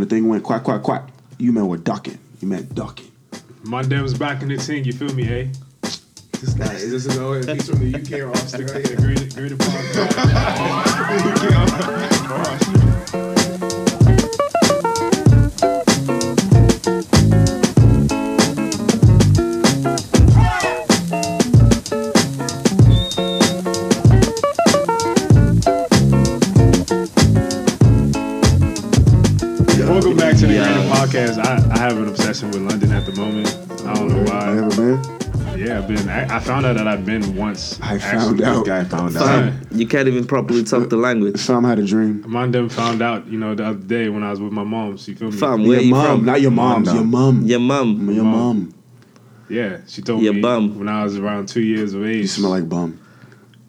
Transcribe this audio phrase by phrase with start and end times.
[0.00, 2.18] When the thing went quack quack quack, you men we're ducking.
[2.40, 3.12] You meant ducking.
[3.64, 4.82] My damn's back in the thing.
[4.84, 5.48] You feel me, eh?
[6.40, 8.80] This guy is this an old he's from the UK or Australia?
[8.88, 10.16] Yeah, great, great podcast.
[13.10, 13.29] Welcome
[36.40, 37.78] I, I found out that I've been once.
[37.82, 38.64] I found out.
[38.64, 39.22] Guy found out.
[39.22, 41.36] Son, You can't even properly talk the language.
[41.38, 42.24] Some had a dream.
[42.24, 44.92] Mondem found out, you know, the other day when I was with my mom.
[44.92, 45.36] You feel me?
[45.36, 46.24] Fam, where your you mom, from?
[46.24, 46.50] not your.
[46.50, 47.42] Mom, Your mom.
[47.42, 48.10] Your mum.
[48.10, 48.32] Your Mom.
[48.32, 48.74] mom.
[49.50, 50.78] Yeah, she told Your me bum.
[50.78, 52.22] when I was around two years of age.
[52.22, 52.98] You smell like bum.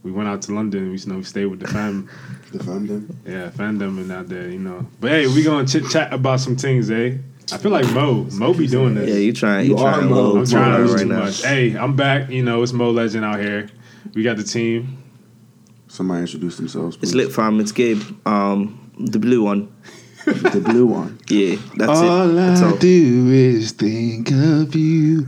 [0.03, 0.91] we went out to London.
[0.91, 2.09] We, you know, we stayed with the fam.
[2.53, 3.17] Defend them.
[3.25, 4.85] Yeah, fandom and out there, you know.
[5.01, 7.17] But hey, we gonna chit chat about some things, eh?
[7.53, 9.09] I feel like Mo, Mo be doing this.
[9.09, 9.65] Yeah, you trying.
[9.65, 10.37] You You, are trying Mo.
[10.37, 11.19] I'm trying to right too now.
[11.19, 11.43] much.
[11.43, 12.29] Hey, I'm back.
[12.29, 13.67] You know, it's Mo Legend out here.
[14.13, 14.97] We got the team.
[15.87, 16.95] Somebody introduce themselves.
[16.97, 17.15] It's please.
[17.15, 17.59] lit fam.
[17.59, 18.01] It's Gabe.
[18.25, 19.73] Um, the blue one.
[20.25, 21.19] The blue one.
[21.29, 22.33] Yeah, that's all it.
[22.33, 22.77] That's I all.
[22.77, 25.27] do is think of you.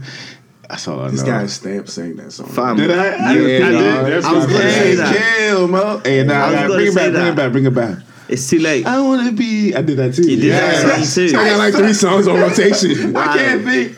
[0.68, 1.26] That's all I This know.
[1.26, 2.46] guy's stamp sang that song.
[2.46, 2.76] Fam.
[2.76, 3.32] Did I?
[3.34, 3.78] You- yeah, I did.
[3.94, 4.06] dog.
[4.06, 4.96] That's I was what gonna I'm say saying.
[4.98, 5.36] that.
[5.48, 6.00] Chill, Mo.
[6.04, 7.74] Hey, nah, I was nah, gonna bring it say back, bring it back, bring it
[7.74, 7.98] back.
[8.34, 8.84] It's too late.
[8.84, 9.74] I wanna be.
[9.76, 10.28] I did that too.
[10.28, 11.38] You did that song too.
[11.38, 13.12] I got like three songs on rotation.
[13.14, 13.22] Wow.
[13.30, 13.96] I can't think.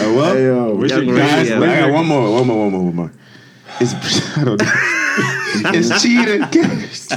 [0.00, 0.34] Oh well.
[0.34, 0.74] Hey, yo.
[0.74, 1.62] Which Young you guys, Radio.
[1.62, 3.12] Uh, I got one more, one more, one more, one more.
[3.80, 3.92] It's
[4.38, 4.66] I don't know.
[5.76, 6.42] it's cheating.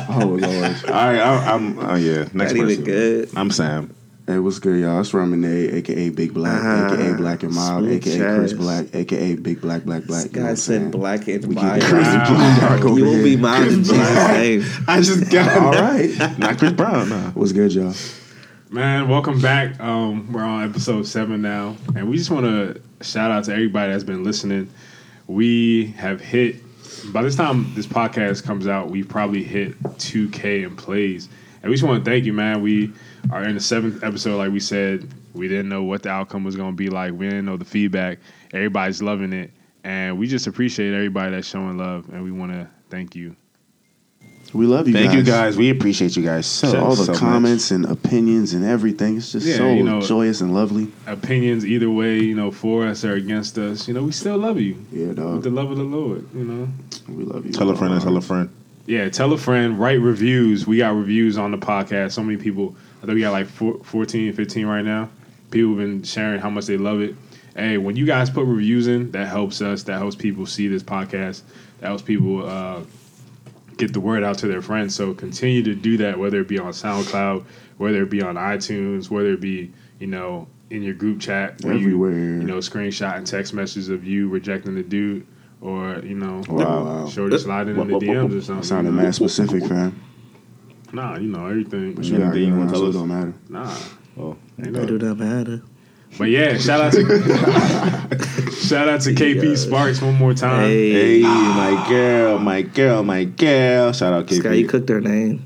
[0.09, 0.75] Oh lord.
[0.85, 1.79] All right, I, I'm.
[1.79, 2.83] Oh yeah, next That person.
[2.83, 3.29] good.
[3.38, 3.95] I'm Sam.
[4.28, 5.00] Hey, what's good, y'all?
[5.00, 8.53] It's Reminade, aka Big Black, Ah, aka Black and Mild, smooth aka Chris.
[8.53, 10.23] Black, aka Big Black, Black, Black.
[10.23, 10.92] This you know guy I'm said saying?
[10.92, 11.78] black and We keep white.
[11.78, 14.66] it crazy blue You will be mild in Jesus' name.
[14.88, 16.38] I just got All right.
[16.39, 17.08] Not Chris Brown.
[17.08, 17.30] Nah.
[17.31, 17.94] What's good, y'all?
[18.69, 19.80] Man, welcome back.
[19.80, 23.94] Um, we're on episode seven now, and we just want to shout out to everybody
[23.94, 24.69] that's been listening.
[25.28, 26.58] We have hit.
[27.13, 31.30] By this time this podcast comes out, we've probably hit 2K in plays,
[31.63, 32.62] and we just want to thank you, man.
[32.62, 32.91] We
[33.31, 35.09] are in the seventh episode, like we said.
[35.33, 37.11] We didn't know what the outcome was going to be like.
[37.13, 38.19] We didn't know the feedback.
[38.53, 39.51] Everybody's loving it,
[39.83, 43.35] and we just appreciate everybody that's showing love, and we want to thank you.
[44.53, 45.16] We love you Thank guys.
[45.17, 45.57] you guys.
[45.57, 47.19] We appreciate you guys so All the so much.
[47.19, 49.17] comments and opinions and everything.
[49.17, 50.88] It's just Yeah, so you know- joyous and lovely.
[51.06, 54.57] Opinions either way, you know, for us or against us, you know, we still love
[54.59, 55.33] you Yeah, dog.
[55.35, 56.69] with the love of the Lord, you know.
[57.09, 57.51] We love you.
[57.51, 58.50] Tell a friend tell a friend.
[58.85, 60.66] Yeah, tell a friend, write reviews.
[60.66, 62.13] We got reviews on the podcast.
[62.13, 65.09] So many people, I think we got like four, 14, 15 right now.
[65.52, 67.16] People have been sharing how much they love it.
[67.56, 69.84] Hey, when you guys put reviews in, that helps us.
[69.84, 71.41] That helps people see this podcast.
[71.80, 72.81] That helps people uh,
[73.78, 74.94] get the word out to their friends.
[74.96, 77.46] So continue to do that, whether it be on SoundCloud,
[77.78, 81.63] whether it be on iTunes, whether it be, you know, in your group chat.
[81.63, 82.12] where you- Everywhere.
[82.13, 85.25] You, know, screenshot and text messages of you rejecting the dude
[85.62, 86.84] or, you know, Wow.
[86.84, 87.07] wow.
[87.07, 88.63] shorty sliding in the DMs or something.
[88.63, 90.00] Sounded mad specific, fam.
[90.94, 91.94] Nah, you know everything.
[91.94, 92.94] But You you got got anything you wanna tell us?
[92.96, 93.34] don't matter.
[93.50, 93.75] Nah,
[94.20, 94.36] Oh.
[94.58, 94.86] ain't It no.
[94.86, 95.62] do not matter.
[96.18, 97.02] But yeah, shout out to
[98.52, 100.62] shout out to KP Sparks one more time.
[100.62, 103.92] Hey, Hey, my girl, my girl, my girl.
[103.92, 105.44] Shout out this guy, you cooked her name.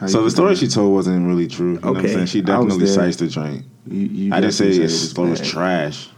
[0.00, 0.56] How So the story doing?
[0.56, 1.74] she told wasn't really true.
[1.74, 2.14] You know what I'm Okay.
[2.14, 2.26] saying?
[2.26, 2.88] She definitely there.
[2.94, 3.64] sized the joint.
[3.88, 6.08] You, you I didn't say definitely it's, said it was trash.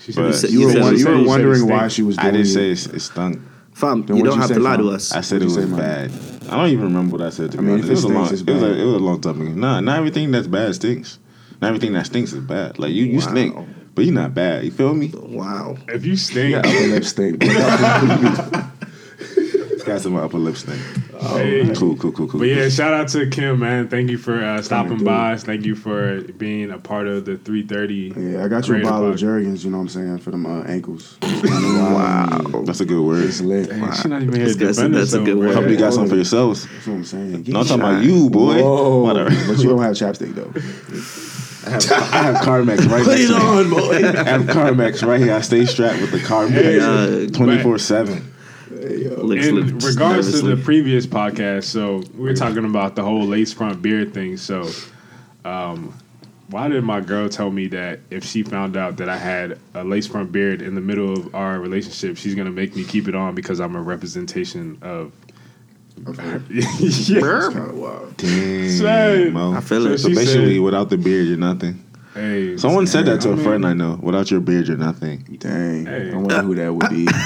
[0.00, 1.88] She But- said- You You were, said- you you said- were you said wondering why
[1.88, 2.50] she was doing I didn't it.
[2.50, 3.40] say it, it stunk.
[3.74, 4.84] Fam, Then you don't you have to lie fam?
[4.86, 5.12] to us.
[5.12, 6.10] I said it What'd was you say, bad.
[6.50, 7.52] I don't even remember what I said.
[7.52, 8.24] To I be mean, honest, it was it a long.
[8.24, 9.50] It stinks, was a, it was a long time ago.
[9.52, 11.18] Nah, not everything that's bad stinks.
[11.60, 12.78] Not everything that stinks is bad.
[12.78, 13.28] Like you, you Wow.
[13.30, 14.64] stink, but you're not bad.
[14.64, 15.12] You feel me?
[15.14, 15.76] Wow.
[15.88, 17.40] if you stink, Yeah, upper lip stink.
[19.86, 20.80] Got some upper lip stink.
[21.22, 21.74] Oh, hey.
[21.76, 22.40] cool, cool, cool, cool.
[22.40, 23.88] But yeah, shout out to Kim, man.
[23.88, 25.36] Thank you for uh, stopping by.
[25.36, 28.32] Thank you for being a part of the 3:30.
[28.32, 29.62] Yeah, I got you a bottle of Jergens.
[29.62, 31.18] You know what I'm saying for them uh, ankles.
[31.22, 33.24] wow, that's a good word.
[33.24, 33.68] It's lit.
[33.68, 33.92] Dang, wow.
[33.92, 35.54] She not even that's, that's, that's a good word.
[35.54, 36.66] Hope you got some for yourselves.
[36.66, 37.42] That's what I'm saying.
[37.42, 38.54] Get no, I'm talking about you, boy.
[38.54, 40.52] But you don't have chapstick though.
[41.66, 43.96] I have, I have Carmex right Put it on, boy.
[43.96, 45.06] I have Carmex.
[45.06, 45.34] right here.
[45.34, 48.34] I stay strapped with the Carmex uh, 24 7.
[48.82, 50.40] In regards nervously.
[50.40, 54.36] to the previous podcast, so we're talking about the whole lace front beard thing.
[54.36, 54.68] So,
[55.44, 55.94] um,
[56.48, 59.84] why did my girl tell me that if she found out that I had a
[59.84, 63.14] lace front beard in the middle of our relationship, she's gonna make me keep it
[63.14, 65.12] on because I'm a representation of.
[66.08, 66.40] Okay.
[66.50, 67.20] yeah.
[67.20, 68.16] That's kind of wild.
[68.16, 69.52] Damn, so, Mo.
[69.52, 69.98] I feel so it.
[69.98, 71.84] So basically, said, without the beard, you're nothing.
[72.14, 73.98] Hey, Someone said that to I a mean, friend I know.
[74.02, 75.18] Without your beard, you're nothing.
[75.38, 75.86] Dang.
[75.86, 76.10] Hey.
[76.10, 77.06] I wonder who that would be.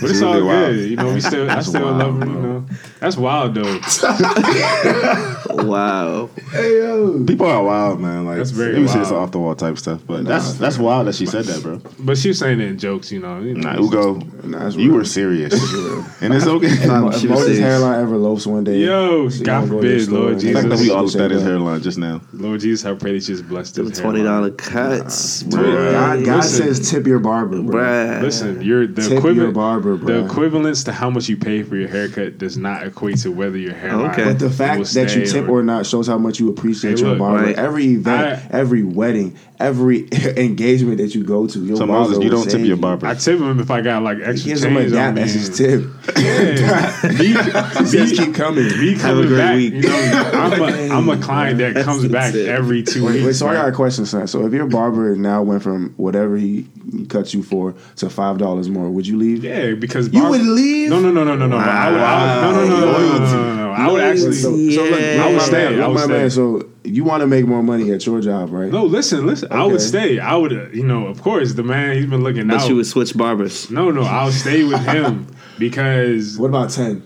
[0.00, 0.74] But it's really all wild.
[0.74, 0.90] good.
[0.90, 2.42] You know, we still I That's still wild, love him, you bro.
[2.42, 2.64] know.
[3.00, 3.78] That's wild though.
[5.50, 6.30] Wow.
[6.52, 7.24] Hey yo.
[7.24, 8.24] People are wild, man.
[8.24, 9.24] Like That's very let me say it's wild.
[9.24, 11.80] off the wall type stuff, but that's that's wild that she said that, bro.
[11.98, 13.40] But she was saying it in jokes, you know.
[13.40, 14.14] You know Nah, Ugo,
[14.44, 15.52] Nah, you were serious,
[16.22, 16.66] and it's okay.
[16.66, 18.78] If She was Moses' hairline ever loafs one day.
[18.78, 20.60] Yo, she God gonna go forbid, Lord and- the Jesus.
[20.62, 22.20] fact that we all Say looked at his hairline just now.
[22.32, 25.00] Lord Jesus, I pray that you just blessed The his twenty dollar hairline.
[25.02, 26.24] cuts, God.
[26.24, 28.20] God says tip your barber, bro.
[28.22, 30.24] Listen, you're the Tip your barber, The bro.
[30.26, 33.74] equivalence to how much you pay for your haircut does not equate to whether your
[33.74, 34.10] hairline.
[34.10, 34.24] Okay.
[34.24, 37.10] But the fact that you tip or not shows how much you appreciate Hey, your
[37.10, 37.44] look, barber.
[37.44, 37.56] right.
[37.56, 42.24] Every event, I- every wedding, every engagement that you go to, your So barber Moses,
[42.24, 42.82] you don't tip save your you.
[42.82, 43.06] barber.
[43.06, 45.14] I tip him if I got like He extra gives him a change dap on
[45.16, 45.22] me.
[45.22, 45.84] as his tip.
[46.18, 47.00] Yeah.
[47.18, 48.64] me, He says keep coming.
[48.66, 49.72] me Have a great back, week.
[49.74, 52.48] you know, I'm a, I'm a client that That's comes back tip.
[52.48, 53.26] every two Wait, weeks.
[53.26, 54.26] wait, so I got a question, son.
[54.26, 56.66] So if your barber now went from whatever he
[57.08, 59.44] cuts you for to five dollars more, would you leave?
[59.44, 60.90] Yeah, because You would leave?
[60.90, 61.56] No, no, no, no, no, no.
[61.56, 63.70] I would, I would, no, no, no, no, no, no, no, no.
[63.72, 64.32] I would actually.
[64.34, 64.76] So, Yeah.
[64.76, 66.12] so look, I would stay, Man, I would my stay.
[66.12, 66.30] man.
[66.30, 68.70] So you want to make more money at your job, right?
[68.70, 69.48] No, listen, listen.
[69.52, 70.18] I would stay.
[70.18, 72.68] I would, uh, you know, of course, the man he's been looking But out.
[72.68, 73.70] you would switch barbers.
[73.70, 75.26] no, no, I'll stay with him
[75.58, 77.02] because What about ten?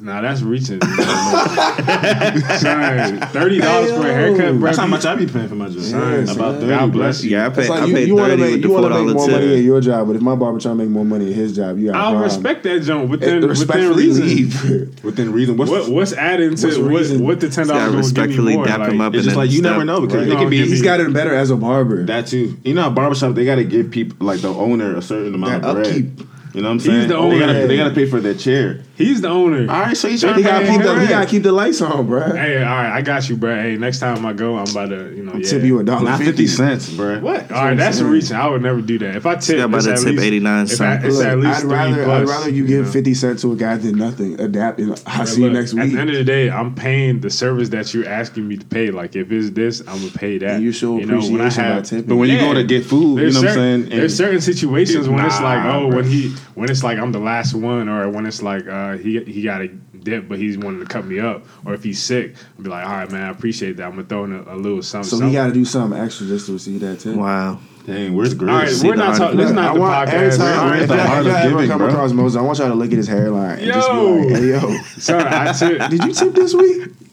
[0.00, 0.80] Nah, that's reaching.
[2.58, 4.66] Son, thirty dollars for a haircut, bro.
[4.66, 5.80] That's how much I be paying for my job.
[5.82, 6.68] Son, About thirty.
[6.68, 7.30] God bless you.
[7.32, 7.68] Yeah, I pay.
[7.68, 9.04] Like I you, pay you want to thirty make with the you four want to
[9.04, 11.28] make more money at your job, but if my barber trying to make more money
[11.28, 11.96] at his job, you got.
[11.96, 14.26] a I'll respect that jump Eh, within within reason.
[14.26, 14.58] leave.
[15.04, 17.22] Within reason, what's What what's adding to What's the what, reason?
[17.24, 18.66] what the ten dollars gonna give me respectfully more?
[18.66, 19.14] dap Like, him up.
[19.14, 20.32] it's and just like you never know because Right.
[20.32, 22.04] it could be give He's me- got it better as a barber.
[22.06, 22.56] that too.
[22.64, 25.64] You know, how barbershop they got to give people like the owner a certain amount
[25.64, 25.86] of bread.
[25.86, 26.20] upkeep.
[26.54, 27.00] You know what I'm He's saying?
[27.08, 27.38] the They owner.
[27.38, 28.80] gotta, they gotta pay for their chair.
[28.98, 29.60] He's the owner.
[29.72, 31.52] All right, so he's He trying He to gotta keep the he gotta keep the
[31.52, 32.34] lights on, bro.
[32.34, 33.54] Hey, all right, I got you, bro.
[33.54, 35.48] Hey, next time I go, I'm about to, you know, yeah.
[35.48, 37.20] Tip you a dollar not fifty cents, bro.
[37.20, 37.50] What?
[37.52, 38.10] All right, that's saying.
[38.10, 38.34] reaching.
[38.36, 39.14] I would never do that.
[39.14, 41.04] If I tip, Yeah, about to tip 89 I- cents.
[41.04, 42.90] It's Look, at least I'd rather plus, I'd rather you give know?
[42.92, 44.40] fifty cents to a guy than nothing.
[44.40, 44.80] Adapt.
[44.80, 47.30] And I'll see you Look, next At the end of the day, I'm paying the
[47.30, 48.90] service that you're asking me to pay.
[48.90, 50.56] Like if it's this, I'm gonna pay that.
[50.56, 52.08] And you show know, when I appreciation by tipping.
[52.08, 53.88] But when you go to get food, you know what I'm saying?
[53.90, 57.54] There's certain situations when it's like, oh, when he when it's like I'm the last
[57.54, 60.80] one, or when it's like uh, uh, he he got a dip, but he's wanting
[60.80, 63.30] to cut me up, or if he's sick, I'll be like, all right, man, I
[63.30, 63.84] appreciate that.
[63.84, 65.08] I'm gonna throw in a, a little something.
[65.08, 65.32] so we something.
[65.34, 67.14] got to do something extra just to receive that tip.
[67.16, 67.60] Wow.
[67.86, 68.50] Dang, where's Grace?
[68.50, 69.38] all right, we're not talking.
[69.38, 71.26] This is not I the want every time, We're- We're the y'all art if of
[71.26, 71.88] y'all ever giving, come bro.
[71.88, 74.14] across Moses, I want y'all to look at his hairline and just be Yo.
[74.16, 75.90] like, "Hey yo, Son, I tip.
[75.90, 76.82] did you tip this week?"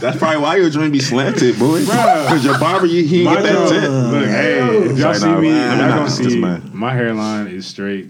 [0.00, 1.80] That's probably why your joint be slanted, boy.
[1.80, 3.90] Because your barber, you he My ain't get that tip.
[3.90, 6.70] Look, hey, y'all see me, let me y'all not gonna this see man.
[6.72, 8.08] my hairline is straight.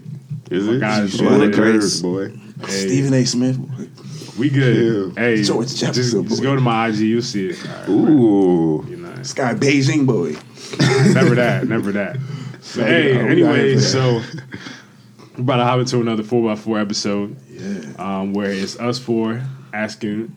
[0.53, 0.79] Is it?
[0.79, 1.27] God, She's shit.
[1.27, 2.01] on the What a curves, grace.
[2.01, 2.39] boy.
[2.65, 3.25] Hey, Stephen A.
[3.25, 3.57] Smith.
[4.37, 5.13] we good.
[5.15, 5.21] Yeah.
[5.21, 6.43] Hey, George just, Jefferson, just boy.
[6.43, 7.57] go to my IG, you'll see it.
[7.67, 8.85] All right, Ooh.
[8.89, 10.35] you know, This guy Beijing boy.
[11.13, 12.17] never that, never that.
[12.75, 14.21] But hey, Yeah, anyway, so
[15.37, 17.81] we're about to hop into another four x four episode, Yeah.
[17.99, 19.41] um, where it's us four
[19.73, 20.33] asking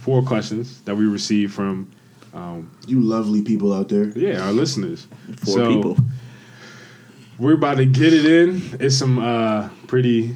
[0.00, 1.88] four questions that we received from,
[2.34, 4.06] um, You lovely people out there.
[4.18, 5.06] yeah, our listeners.
[5.44, 5.96] Four So, people.
[7.42, 8.62] We're about to get it in.
[8.78, 10.32] It's some uh, pretty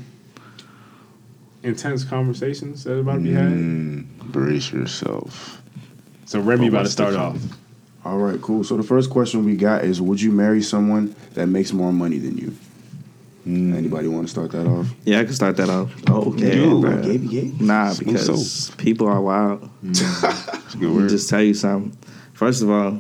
[1.63, 3.45] intense conversations that are about to be had.
[3.45, 5.63] Mm, brace yourself.
[6.25, 7.41] So Remi about to start off.
[8.05, 8.65] All right, cool.
[8.65, 12.19] So the first question we got is Would you marry someone that makes more money
[12.19, 12.57] than you?
[13.47, 13.77] Mm.
[13.77, 14.89] Anybody want to start that off?
[15.05, 15.95] Yeah, I can start that off.
[16.11, 16.57] Oh, okay.
[16.59, 16.91] Yo, bro.
[16.91, 17.03] man.
[17.03, 17.61] Gabe, Gabe.
[17.61, 19.71] Nah, Smooth because people are wild.
[19.85, 21.97] That's a Let me just tell you something.
[22.33, 22.99] First of all,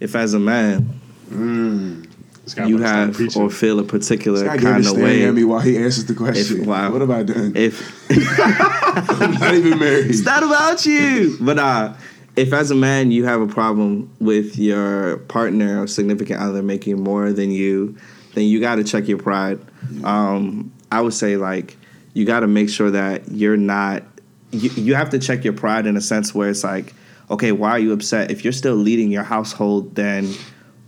[0.00, 1.00] if as a man
[1.30, 2.09] Mm.
[2.54, 3.42] This you about to start have preaching.
[3.42, 6.14] or feel a particular guy kind of staring way, at me while he answers the
[6.14, 6.66] question.
[6.66, 6.90] wow.
[6.90, 7.52] What have I done?
[7.56, 10.06] if I'm not even married.
[10.06, 11.36] It's not about you.
[11.40, 11.94] But uh,
[12.36, 17.02] if as a man you have a problem with your partner or significant other making
[17.02, 17.96] more than you,
[18.34, 19.60] then you got to check your pride.
[20.04, 21.76] Um, I would say like
[22.14, 24.04] you got to make sure that you're not.
[24.52, 26.92] You, you have to check your pride in a sense where it's like,
[27.30, 28.30] okay, why are you upset?
[28.30, 30.34] If you're still leading your household, then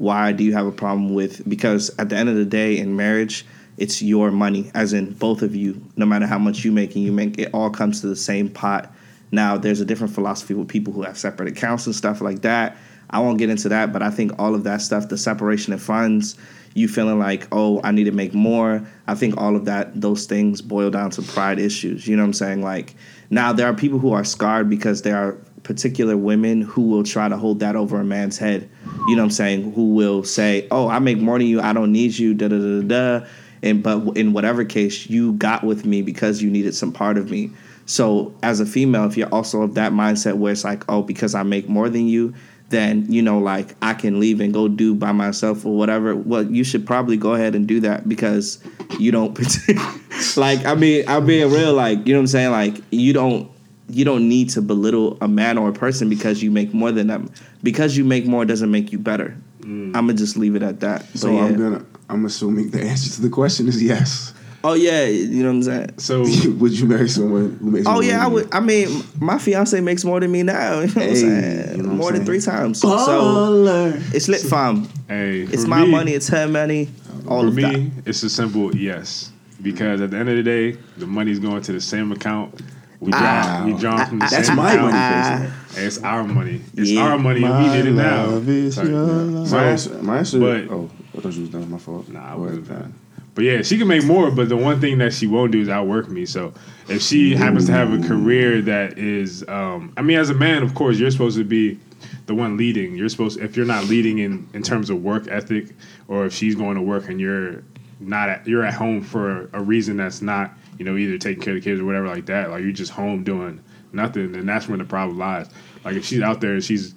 [0.02, 1.49] why do you have a problem with?
[1.49, 3.47] Because at the end of the day, in marriage,
[3.78, 5.80] it's your money, as in both of you.
[5.94, 8.49] No matter how much you make and you make, it all comes to the same
[8.49, 8.92] pot.
[9.30, 12.76] Now, there's a different philosophy with people who have separate accounts and stuff like that.
[13.11, 15.80] I won't get into that, but I think all of that stuff, the separation of
[15.80, 16.37] funds,
[16.75, 18.85] you feeling like, oh, I need to make more.
[19.06, 22.09] I think all of that, those things boil down to pride issues.
[22.09, 22.62] You know what I'm saying?
[22.62, 22.97] Like,
[23.30, 27.28] now there are people who are scarred because they are particular women who will try
[27.28, 28.69] to hold that over a man's head.
[29.09, 29.73] You know what I'm saying?
[29.73, 31.61] Who will say, oh, I make more than you.
[31.61, 32.35] I don't need you.
[32.35, 32.83] Da da da
[33.21, 33.26] da.
[33.62, 37.31] And but in whatever case, you got with me because you needed some part of
[37.31, 37.50] me.
[37.87, 41.35] So as a female, if you're also of that mindset where it's like, oh, because
[41.35, 42.35] I make more than you,
[42.71, 46.16] then you know, like I can leave and go do by myself or whatever.
[46.16, 48.59] Well, you should probably go ahead and do that because
[48.99, 49.38] you don't.
[50.37, 51.75] like I mean, I'm being real.
[51.75, 52.50] Like you know what I'm saying.
[52.50, 53.50] Like you don't
[53.89, 57.07] you don't need to belittle a man or a person because you make more than
[57.09, 57.31] them.
[57.62, 59.37] Because you make more doesn't make you better.
[59.61, 59.89] Mm.
[59.97, 61.07] I'm gonna just leave it at that.
[61.17, 61.45] So yeah.
[61.45, 61.85] I'm gonna.
[62.09, 64.35] I'm assuming the answer to the question is yes.
[64.65, 65.99] Oh yeah, you know what I'm saying.
[65.99, 66.21] So
[66.59, 67.87] would you marry someone who makes?
[67.87, 68.35] Oh more yeah, I than you?
[68.35, 68.55] would.
[68.55, 70.81] I mean, my fiance makes more than me now.
[70.81, 71.77] You know what I'm Hey, saying?
[71.77, 72.27] you know what I'm more than saying?
[72.27, 72.81] three times.
[72.81, 74.89] So it's lit, fam.
[75.09, 76.12] hey, It's my me- money.
[76.12, 76.89] It's her money.
[77.29, 77.91] All For of me, that.
[78.07, 79.31] it's a simple yes.
[79.61, 82.61] Because at the end of the day, the money's going to the same account.
[83.02, 85.50] We draw, we draw from the That's same my money.
[85.75, 86.61] It's our money.
[86.76, 87.00] It's Yeah.
[87.02, 88.26] our money, and we My did it now.
[88.47, 88.90] is Sorry.
[88.90, 89.49] your love.
[89.49, 90.38] So- My answer.
[90.38, 91.68] My oh, I thought you was done.
[91.68, 92.09] My fault.
[92.09, 92.94] Nah, I wasn't done.
[93.35, 94.30] But yeah, she can make more.
[94.30, 96.26] But the one thing that she won't do is outwork me.
[96.26, 96.52] So
[96.88, 100.62] if she happens to have a career that is, um, I mean, as a man,
[100.62, 101.80] of course, you're supposed to be
[102.26, 102.94] the one leading.
[102.94, 105.71] You're supposed if you're not leading in in terms of work ethic,
[106.06, 107.64] or if she's going to work and you're
[107.99, 111.55] not at, you're at home for a reason that's not you know either taking care
[111.55, 112.50] of the kids or whatever like that.
[112.50, 113.61] Like you're just home doing
[113.93, 115.49] nothing, and that's when the problem lies.
[115.85, 116.95] Like if she's out there, and she's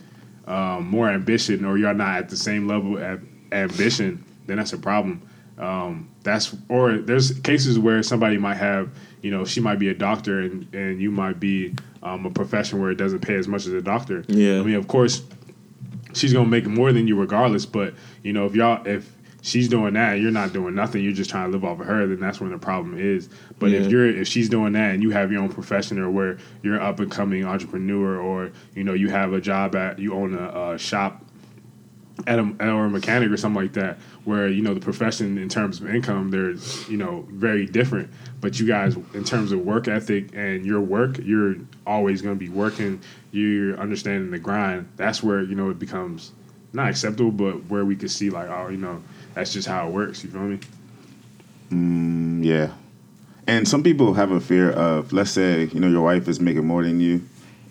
[0.48, 4.78] um, more ambition, or you're not at the same level of ambition, then that's a
[4.78, 5.28] problem.
[5.58, 8.90] Um, that's or there's cases where somebody might have,
[9.22, 12.82] you know, she might be a doctor and and you might be um, a profession
[12.82, 14.26] where it doesn't pay as much as a doctor.
[14.28, 14.60] Yeah.
[14.60, 15.24] I mean, of course,
[16.14, 17.66] she's gonna make more than you regardless.
[17.66, 19.15] But you know, if y'all if
[19.46, 21.04] she's doing that, and you're not doing nothing.
[21.04, 22.08] You're just trying to live off of her.
[22.08, 23.30] Then that's when the problem is.
[23.60, 23.80] But Yeah.
[23.82, 26.76] if you're if she's doing that and you have your own profession or where you're
[26.76, 30.34] an up and coming entrepreneur or you know you have a job at you own
[30.34, 31.22] a, a shop
[32.28, 35.50] at a, or a mechanic or something like that, where you know the profession in
[35.50, 36.52] terms of income, they're
[36.90, 38.10] you know very different.
[38.42, 42.40] But you guys, in terms of work ethic and your work, you're always going to
[42.40, 43.00] be working.
[43.32, 44.88] You're understanding the grind.
[44.96, 46.32] That's where you know it becomes
[46.74, 49.02] not acceptable, but where we could see like, oh, you know,
[49.36, 50.24] that's just how it works.
[50.24, 50.60] You feel me?
[51.70, 52.72] Mm, yeah.
[53.48, 56.66] And some people have a fear of, let's say, you know, your wife is making
[56.66, 57.22] more than you,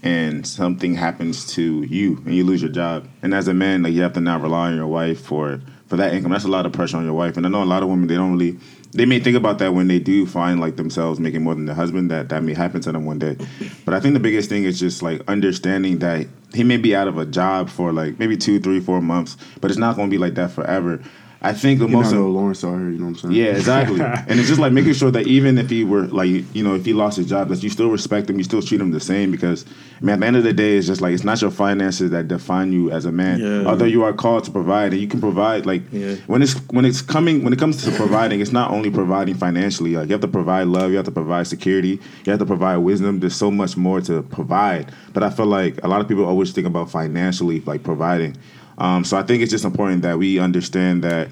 [0.03, 3.09] and something happens to you, and you lose your job.
[3.23, 5.97] And as a man, like you have to now rely on your wife for for
[5.97, 6.31] that income.
[6.31, 7.37] That's a lot of pressure on your wife.
[7.37, 8.59] And I know a lot of women they don't really
[8.93, 11.75] they may think about that when they do find like themselves making more than their
[11.75, 12.11] husband.
[12.11, 13.37] That that may happen to them one day.
[13.85, 17.09] But I think the biggest thing is just like understanding that he may be out
[17.09, 20.11] of a job for like maybe two, three, four months, but it's not going to
[20.11, 21.03] be like that forever.
[21.45, 22.91] I think the You most know, Lawrence out here.
[22.91, 23.35] You know what I'm saying?
[23.35, 24.01] yeah, exactly.
[24.29, 26.85] and it's just like making sure that even if he were like, you know, if
[26.85, 29.31] he lost his job, that you still respect him, you still treat him the same.
[29.31, 29.65] Because
[30.01, 32.11] I mean, at the end of the day, it's just like it's not your finances
[32.11, 33.41] that define you as a man.
[33.41, 33.69] Yeah.
[33.69, 35.67] Although you are called to provide, and you can provide.
[35.67, 36.15] Like Yeah.
[36.27, 39.95] when it's when it's coming when it comes to providing, it's not only providing financially.
[39.95, 42.79] Like you have to provide love, you have to provide security, you have to provide
[42.79, 43.21] wisdom.
[43.21, 44.93] There's so much more to provide.
[45.13, 48.37] But I feel like a lot of people always think about financially, like providing.
[48.79, 51.31] Um, so I think it's just important that we understand that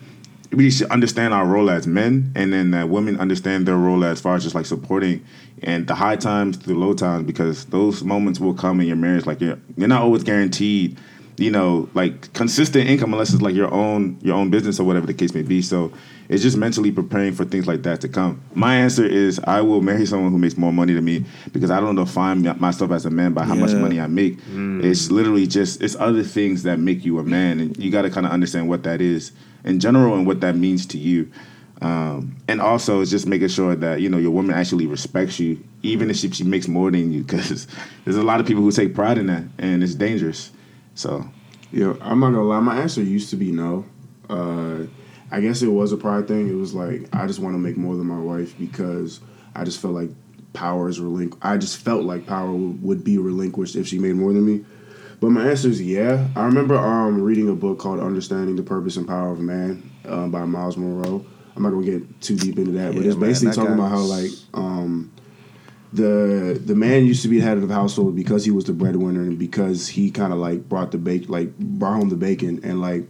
[0.52, 4.20] we should understand our role as men, and then that women understand their role as
[4.20, 5.24] far as just like supporting
[5.62, 8.96] and the high times to the low times, because those moments will come in your
[8.96, 9.26] marriage.
[9.26, 10.98] Like you're you're not always guaranteed,
[11.42, 15.06] you know, like consistent income unless it's like your own your own business or whatever
[15.06, 15.60] the case may be.
[15.60, 15.92] So
[16.28, 18.40] it's just mentally preparing for things like that to come.
[18.54, 21.80] My answer is I will marry someone who makes more money than me because I
[21.80, 24.38] don't define myself as a man by how much money I make.
[24.84, 28.10] It's literally just it's other things that make you a man, and you got to
[28.10, 29.32] kind of understand what that is
[29.64, 31.30] in general and what that means to you.
[31.80, 35.62] Um, and also, it's just making sure that you know your woman actually respects you,
[35.82, 37.66] even if she, she makes more than you, because
[38.04, 40.52] there's a lot of people who take pride in that, and it's dangerous.
[40.94, 41.24] So,
[41.72, 42.60] Yeah, I'm not gonna lie.
[42.60, 43.86] My answer used to be no.
[44.28, 44.86] Uh,
[45.30, 46.48] I guess it was a pride thing.
[46.48, 49.20] It was like I just want to make more than my wife because
[49.54, 50.10] I just felt like
[50.52, 54.16] power is relinqu- I just felt like power w- would be relinquished if she made
[54.16, 54.64] more than me.
[55.20, 56.28] But my answer is yeah.
[56.36, 60.30] I remember um, reading a book called "Understanding the Purpose and Power of Man" um,
[60.30, 61.24] by Myles Munroe.
[61.56, 64.00] I'm not gonna get too deep into that, but it's man, basically talking about how
[64.00, 65.12] like um,
[65.92, 68.72] the the man used to be the head of the household because he was the
[68.72, 72.60] breadwinner and because he kind of like brought the bake like brought home the bacon
[72.62, 73.06] and like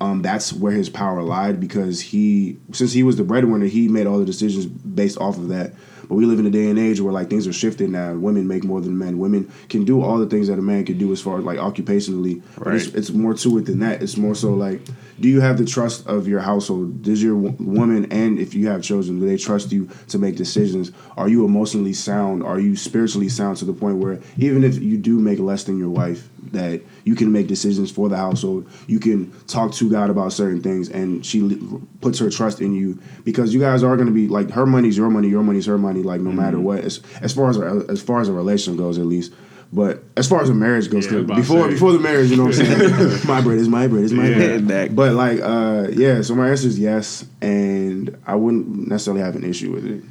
[0.00, 4.06] um that's where his power lied because he since he was the breadwinner he made
[4.06, 5.72] all the decisions based off of that
[6.12, 8.12] but we live in a day and age where like things are shifting now.
[8.12, 9.18] Women make more than men.
[9.18, 11.56] Women can do all the things that a man can do as far as like
[11.56, 14.02] occupationally but it's, it's more to it than that.
[14.02, 14.82] It's more so like
[15.18, 17.00] do you have the trust of your household?
[17.00, 20.36] Does your w- woman and if you have children do they trust you to make
[20.36, 20.92] decisions?
[21.16, 22.42] Are you emotionally sound?
[22.42, 25.78] Are you spiritually sound to the point where even if you do make less than
[25.78, 28.68] your wife that you can make decisions for the household.
[28.86, 32.74] You can talk to God about certain things, and she li- puts her trust in
[32.74, 35.66] you because you guys are going to be like her money's your money, your money's
[35.66, 36.38] her money, like no Mm-hmm.
[36.40, 36.80] matter what.
[36.80, 39.32] As, as far as a, as far as a relationship goes, at least.
[39.74, 42.30] But as far as a marriage goes, Yeah, 'cause about to before before the marriage,
[42.30, 43.20] you know what I'm saying?
[43.26, 44.58] my bread is my bread is my Yeah.
[44.58, 44.94] bread.
[44.94, 46.20] But like, uh, yeah.
[46.20, 50.04] So my answer is yes, and I wouldn't necessarily have an issue with it.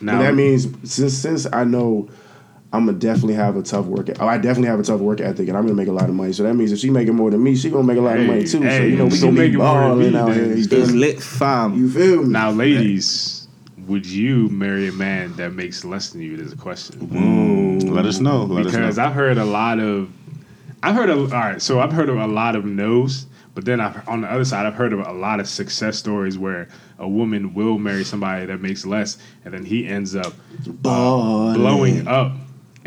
[0.00, 2.08] Now and that means since since I know
[2.70, 4.08] I'm gonna definitely have a tough work.
[4.20, 6.14] Oh, I definitely have a tough work ethic, and I'm gonna make a lot of
[6.14, 6.32] money.
[6.34, 8.26] So that means if she making more than me, she gonna make a lot of
[8.26, 8.46] money too.
[8.46, 10.54] so you know we she gonna be more than balling me, out here.
[10.54, 11.74] You It's lit fam.
[11.74, 12.28] you feel me?
[12.28, 13.48] now, ladies,
[13.86, 16.34] would you marry a man that makes less than you?
[16.36, 17.00] Is a question.
[17.08, 18.44] Mm, let us know.
[18.44, 19.04] Let because us know.
[19.04, 20.10] I've heard a lot of,
[20.82, 21.62] I've heard of all right.
[21.62, 24.66] So I've heard of a lot of no's, but then I've, on the other side,
[24.66, 28.60] I've heard of a lot of success stories where a woman will marry somebody that
[28.60, 30.34] makes less, and then he ends up
[30.66, 31.54] Ballin'.
[31.54, 32.32] blowing up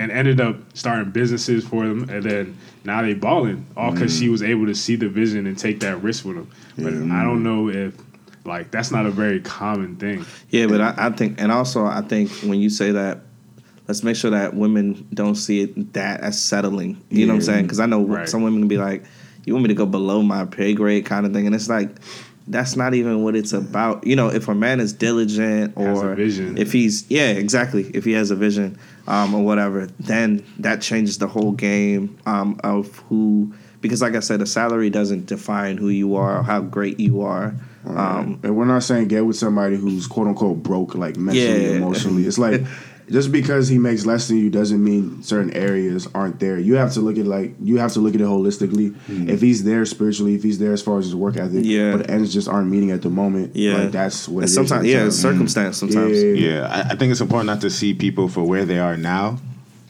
[0.02, 4.28] and ended up starting businesses for them, and then now they balling all because she
[4.28, 4.32] mm.
[4.32, 6.50] was able to see the vision and take that risk with them.
[6.76, 7.94] But I don't know if
[8.44, 10.26] like that's not a very common thing.
[10.50, 13.20] Yeah, but I, I think, and also I think when you say that,
[13.88, 17.00] let's make sure that women don't see it that as settling.
[17.10, 17.64] You know what I'm saying?
[17.66, 18.28] Because I know Right.
[18.28, 19.04] some women can be like,
[19.46, 21.90] "You want me to go below my pay grade?" kind of thing, and it's like.
[22.52, 24.06] That's not even what it's about.
[24.06, 26.58] You know, if a man is diligent Has a or vision.
[26.58, 27.90] if he's yeah, exactly.
[27.94, 28.78] If he has a vision
[29.08, 33.54] um, or whatever, then that changes the whole game um, of who.
[33.80, 37.22] Because, like I said, a salary doesn't define who you are or how great you
[37.22, 37.56] are.
[37.84, 41.78] Um, and we're not saying get with somebody who's quote unquote broke, like mentally, Yeah.
[41.78, 42.28] emotionally.
[42.28, 42.62] It's like
[43.12, 46.58] just because he makes less than you doesn't mean certain areas aren't there.
[46.58, 48.96] You have to look at like you have to look at it holistically.
[49.06, 49.30] Hmm.
[49.30, 51.98] If he's there spiritually, if he's there as far as his work ethic, Yeah.
[51.98, 53.56] but ends just aren't meeting at the moment.
[53.56, 53.78] Yeah.
[53.78, 54.44] like that's what.
[54.44, 55.08] and it is sometimes, at yeah, time.
[55.08, 55.82] it's circumstance.
[55.82, 55.92] Mm-hmm.
[55.92, 56.50] Sometimes, Yeah.
[56.50, 59.38] Yeah, I, I think it's important not to see people for where they are now.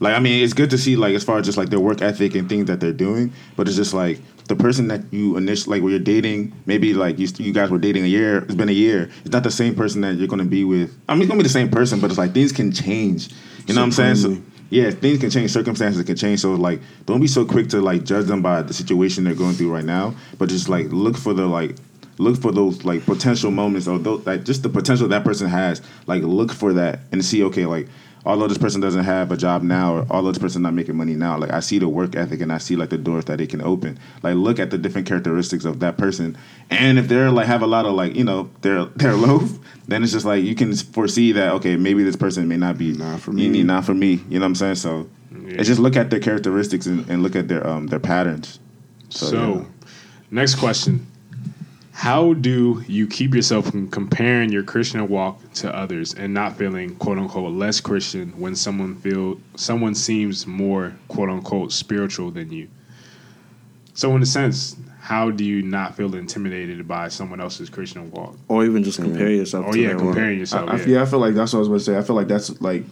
[0.01, 2.01] Like, I mean, it's good to see like as far as just like their work
[2.01, 5.77] ethic and things that they're doing, but it's just like the person that you initially
[5.77, 6.53] like when you're dating.
[6.65, 8.39] Maybe like you you guys were dating a year.
[8.39, 9.11] It's been a year.
[9.23, 10.97] It's not the same person that you're to be with.
[11.07, 13.29] I mean, it's to be the same person, but it's like things can change.
[13.67, 14.15] You know what I'm saying?
[14.15, 14.41] So,
[14.71, 15.51] yeah, things can change.
[15.51, 16.39] Circumstances can change.
[16.39, 19.53] So like, don't be so quick to like judge them by the situation they're going
[19.53, 21.75] through right now, but just like look for the like
[22.17, 25.81] look for those like potential moments or those like just the potential that person has.
[26.07, 27.87] Like look for that and see okay like
[28.25, 31.15] although this person doesn't have a job now or although this person not making money
[31.15, 33.49] now, like I see the work ethic and I see like the doors that it
[33.49, 33.99] can open.
[34.23, 36.37] Like look at the different characteristics of that person,
[36.69, 39.39] and if they're like have a lot of like you know they're they're low,
[39.87, 42.93] then it's just like you can foresee that okay maybe this person may not be
[42.93, 43.47] Not for me.
[43.49, 44.19] need- not for me.
[44.29, 44.75] You know what I'm saying?
[44.75, 45.55] So Yeah.
[45.59, 48.59] it's just look at their characteristics and, and look at their um their patterns.
[49.09, 49.65] So, yeah.
[50.29, 51.05] next question.
[52.01, 56.95] How do you keep yourself from comparing your Christian walk to others and not feeling
[56.95, 62.69] quote unquote less Christian when someone feel someone seems more quote unquote spiritual than you?
[63.93, 68.35] So in a sense, how do you not feel intimidated by someone else's Christian walk?
[68.47, 69.67] or even just compare yourself.
[69.67, 70.05] Oh to yeah, their work.
[70.05, 70.71] comparing yourself.
[70.71, 70.85] I, I, yeah.
[70.87, 71.97] yeah, I feel like that's what I was going to say.
[71.99, 72.83] I feel like that's like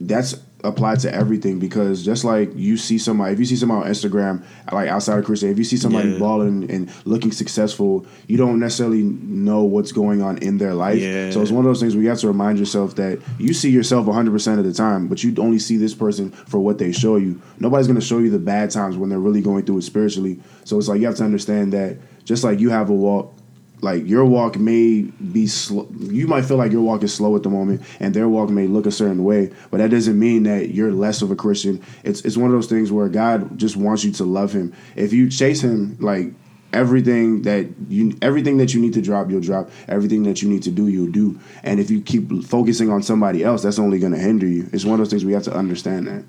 [0.00, 3.92] that's applied to everything because just like you see somebody, if you see somebody on
[3.92, 6.18] Instagram, like outside of Christian, if you see somebody Yeah.
[6.18, 11.00] balling and looking successful, you don't necessarily know what's going on in their life.
[11.00, 11.30] Yeah.
[11.30, 13.70] So it's one of those things where you have to remind yourself that you see
[13.70, 17.16] yourself 100% of the time, but you only see this person for what they show
[17.16, 17.40] you.
[17.60, 20.40] Nobody's going to show you the bad times when they're really going through it spiritually.
[20.64, 23.32] So it's like you have to understand that just like you have a walk
[23.80, 27.42] like your walk may be slow you might feel like your walk is slow at
[27.42, 30.70] the moment and their walk may look a certain way but that doesn't mean that
[30.70, 31.82] you're less of a christian.
[32.04, 34.74] It's it's one of those things where god just wants you to love him.
[34.96, 36.32] If you chase him like
[36.72, 39.70] everything that you everything that you need to drop you'll drop.
[39.88, 41.38] Everything that you need to do you'll do.
[41.62, 44.68] And if you keep focusing on somebody else that's only going to hinder you.
[44.72, 46.24] It's one of those things we have to understand that.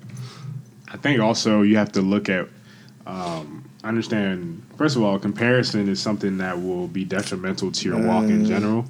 [0.88, 2.48] I think also you have to look at,
[3.06, 4.66] um, understand.
[4.76, 8.48] First of all, comparison is something that will be detrimental to your walk in mm.
[8.48, 8.84] general,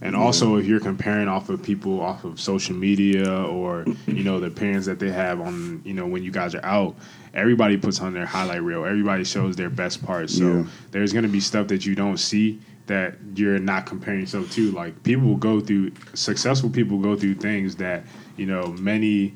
[0.00, 4.40] and also if you're comparing off of people off of social media or you know
[4.40, 6.96] the appearance that they have on you know when you guys are out.
[7.34, 8.84] Everybody puts on their highlight reel.
[8.84, 10.36] Everybody shows their best parts.
[10.36, 10.66] So Yeah.
[10.90, 14.72] there's going to be stuff that you don't see that you're not comparing yourself to.
[14.72, 18.04] Like people go through successful people go through things that
[18.36, 19.34] you know many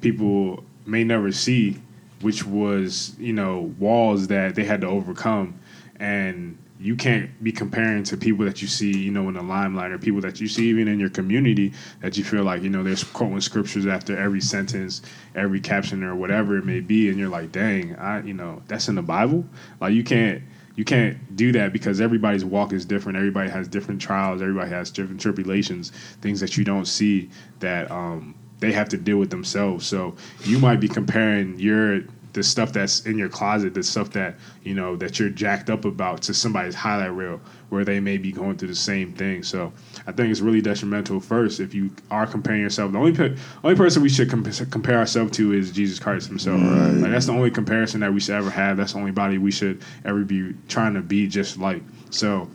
[0.00, 1.78] people may never see,
[2.24, 5.58] which was you know walls that they had to overcome,
[6.00, 9.92] and you can't be comparing to people that you see you know in the limelight
[9.92, 12.82] or people that you see even in your community that you feel like you know
[12.82, 15.02] they're quoting scriptures after every sentence,
[15.34, 18.88] every caption or whatever it may be, and you're like, dang, I you know that's
[18.88, 19.44] in the Bible.
[19.80, 20.42] Like you can't
[20.76, 23.18] you can't do that because everybody's walk is different.
[23.18, 24.40] Everybody has different trials.
[24.40, 25.90] Everybody has different tribulations,
[26.22, 27.28] things that you don't see
[27.60, 28.34] that um,
[28.64, 29.86] they have to deal with themselves.
[29.86, 32.02] So you might be comparing your
[32.34, 35.84] the stuff that's in your closet, the stuff that you know that you're jacked up
[35.84, 39.42] about to somebody's highlight reel where they may be going through the same thing.
[39.42, 39.72] So
[40.06, 41.18] I think it's really detrimental.
[41.20, 44.98] First, if you are comparing yourself, the only pe- only person we should comp- compare
[44.98, 46.60] ourselves to is Jesus Christ Himself.
[46.60, 48.76] Like that's the only comparison that we should ever have.
[48.76, 51.82] That's the only body we should ever be trying to be just like.
[52.10, 52.48] So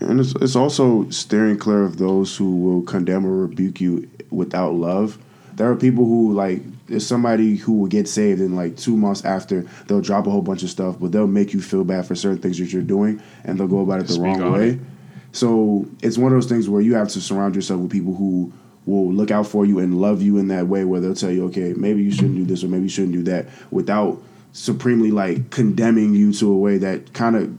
[0.00, 4.72] And it's, it's also steering clear of those who will condemn or rebuke you without
[4.74, 5.18] love.
[5.54, 9.24] There are people who like there's somebody who will get saved and like two months
[9.24, 12.16] after they'll drop a whole bunch of stuff, but they'll make you feel bad for
[12.16, 14.68] certain things that you're doing and they'll go about it the Speak wrong way.
[14.70, 14.80] it.
[15.32, 18.52] So it's one of those things where you have to surround yourself with people who
[18.86, 21.46] will look out for you and love you in that way where they'll tell you,
[21.46, 24.20] okay, maybe you shouldn't do this or maybe you shouldn't do that without
[24.52, 27.56] supremely like condemning you to a way that kind of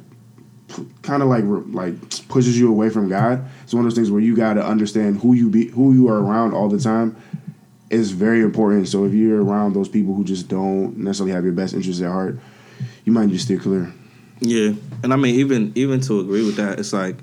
[1.02, 3.46] kind of like like pushes you away from God.
[3.64, 6.10] It's one of those things where you got to understand who you be, who you
[6.10, 7.16] are around all the time
[7.92, 8.88] is very important.
[8.88, 12.12] So if you're around those people who just don't necessarily have your best interests at
[12.12, 12.40] heart,
[13.06, 13.94] you might just steer clear.
[14.40, 14.74] Yeah,
[15.04, 17.18] and I mean, even even to agree with that, it's like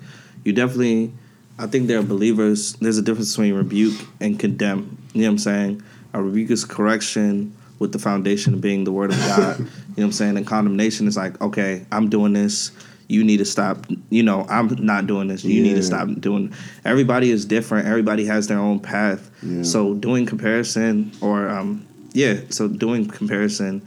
[0.44, 1.12] you definitely.
[1.60, 2.74] I think there are believers.
[2.74, 4.96] There's a difference between rebuke and condemn.
[5.12, 5.82] You know what I'm saying?
[6.12, 9.58] A rebuke is correction with the foundation being the word of God.
[9.58, 10.36] you know what I'm saying?
[10.36, 12.70] And condemnation is like, okay, I'm doing this.
[13.08, 13.86] You need to stop.
[14.10, 15.42] You know, I'm not doing this.
[15.42, 16.52] You need to stop doing.
[16.84, 17.88] Everybody is different.
[17.88, 19.30] Everybody has their own path.
[19.42, 19.62] Yeah.
[19.62, 23.82] So doing comparison or um, yeah, so doing comparison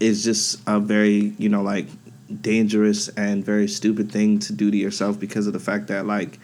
[0.00, 1.86] is just a very you know like
[2.40, 6.38] dangerous and very stupid thing to do to yourself because of the fact that like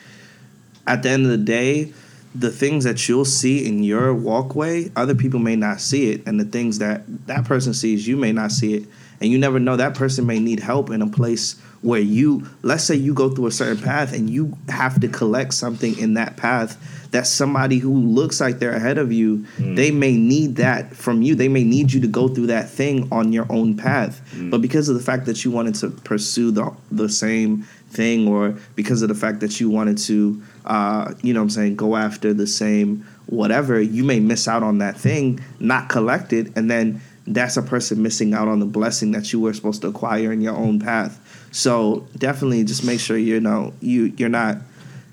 [0.86, 1.92] at the end of the day
[2.34, 6.38] the things that you'll see in your walkway other people may not see it and
[6.38, 8.84] the things that that person sees you may not see it
[9.20, 12.84] and you never know that person may need help in a place where you let's
[12.84, 16.36] say you go through a certain path and you have to collect something in that
[16.36, 16.76] path
[17.10, 21.34] that somebody who looks like they're ahead of you they may need that from you.
[21.34, 24.20] They may need you to go through that thing on your own path.
[24.50, 28.54] But because of the fact that you wanted to pursue the the same thing or
[28.76, 31.96] because of the fact that you wanted to uh, you know what I'm saying go
[31.96, 36.70] after the same whatever you may miss out on that thing not collect it and
[36.70, 37.00] then
[37.34, 40.40] that's a person missing out on the blessing that you were supposed to acquire in
[40.40, 41.20] your own path
[41.52, 44.56] so definitely just make sure you know you you're not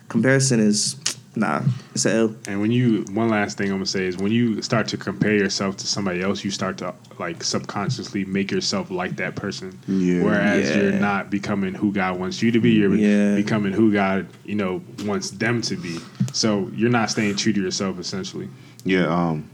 [0.10, 0.95] comparison is
[1.36, 1.62] nah
[1.93, 2.36] it's a L.
[2.47, 5.34] And when you, one last thing I'm gonna say is when you start to compare
[5.34, 9.80] yourself to somebody else, you start to like subconsciously make yourself like that person.
[9.88, 10.21] Yeah.
[10.23, 10.75] Whereas Yeah.
[10.78, 12.71] you're not becoming who God wants you to be.
[12.71, 13.36] You're Yeah.
[13.36, 15.97] becoming who God, you know, wants them to be.
[16.34, 18.49] So you're not staying true to yourself, essentially.
[18.84, 19.45] Yeah, um,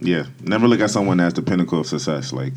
[0.00, 0.26] yeah.
[0.42, 2.32] Never look at someone as the pinnacle of success.
[2.32, 2.52] Like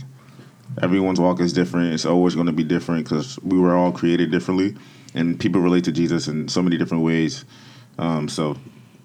[0.82, 1.94] everyone's walk is different.
[1.94, 4.76] It's always going to be different because we were all created differently,
[5.14, 7.46] and people relate to Jesus in so many different ways.
[7.98, 8.58] Um, so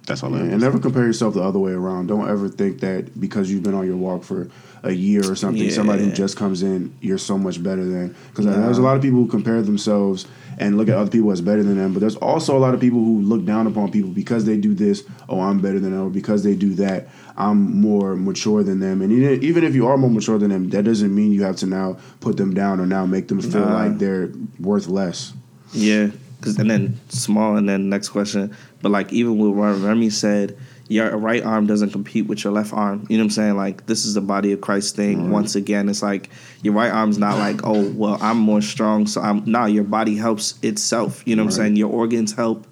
[0.07, 0.35] that's all.
[0.35, 2.07] I have And never compare yourself the other way around.
[2.07, 4.49] Don't ever think that because you've been on your walk for
[4.83, 5.70] a year or something, Yeah.
[5.70, 8.14] somebody who just comes in, you're so much better than.
[8.31, 10.27] Because there's a lot of people who compare themselves
[10.59, 11.92] and look at other people as better than them.
[11.92, 14.75] But there's also a lot of people who look down upon people because they do
[14.75, 15.05] this.
[15.29, 16.07] Oh, I'm better than them.
[16.07, 19.03] Or because they do that, I'm more mature than them.
[19.03, 21.57] And even even if you are more mature than them, that doesn't mean you have
[21.57, 23.75] to now put them down or now make them feel Nah.
[23.75, 25.33] like they're worth less.
[25.73, 28.55] Yeah, cause and then small, and then next question.
[28.81, 30.57] But like even with what Remi said,
[30.88, 33.07] your right arm doesn't compete with your left arm.
[33.09, 33.57] You know what I'm saying?
[33.57, 35.18] Like this is the body of Christ thing.
[35.18, 35.31] Mm-hmm.
[35.31, 36.31] Once again, it's like
[36.62, 39.66] your right arm's not like oh well I'm more strong, so I'm nah.
[39.66, 41.22] Your body helps itself.
[41.27, 41.77] You know what I'm saying?
[41.77, 42.66] Your organs help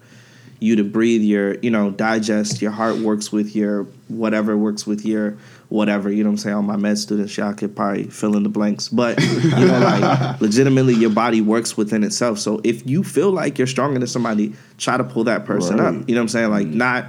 [0.61, 1.23] you to breathe.
[1.23, 2.63] Your you know digest.
[2.63, 5.37] Your heart works with your whatever works with your
[5.69, 6.09] whatever.
[6.11, 6.57] You know what I'm saying?
[6.57, 8.89] All my med students, y'all could probably fill in the blanks.
[8.89, 12.39] But you know, like legitimately, your body works within itself.
[12.39, 15.89] So if you feel like you're stronger than somebody, try to pull that person Right.
[15.89, 16.09] up.
[16.09, 16.51] You know what I'm saying?
[16.51, 16.79] Like mm-hmm.
[16.79, 17.07] not.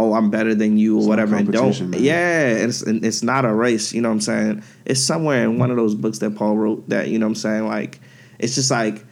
[0.00, 1.90] Oh, I'm better than you, or It's whatever, and don't.
[1.90, 2.00] man.
[2.00, 3.92] Yeah, it's and it's not a race.
[3.92, 4.62] You know what I'm saying?
[4.84, 7.34] It's somewhere in one of those books that Paul wrote that you know what I'm
[7.34, 7.66] saying.
[7.66, 7.98] Like,
[8.38, 9.04] it's just like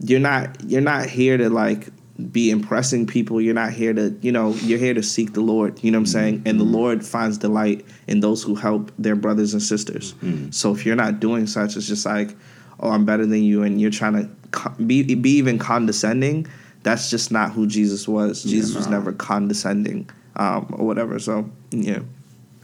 [0.00, 1.90] you're not you're not here to like
[2.32, 3.40] be impressing people.
[3.40, 5.82] You're not here to you know you're here to seek the Lord.
[5.84, 6.38] You know what I'm saying?
[6.38, 6.48] Mm-hmm.
[6.48, 6.74] And the mm-hmm.
[6.74, 10.14] Lord finds delight in those who help their brothers and sisters.
[10.14, 10.50] Mm-hmm.
[10.50, 12.34] So if you're not doing such, it's just like,
[12.80, 16.48] oh, I'm better than you, and you're trying to be be even condescending.
[16.82, 18.42] That's just not who Jesus was.
[18.42, 21.18] Jesus was never condescending um, or whatever.
[21.18, 22.00] So yeah,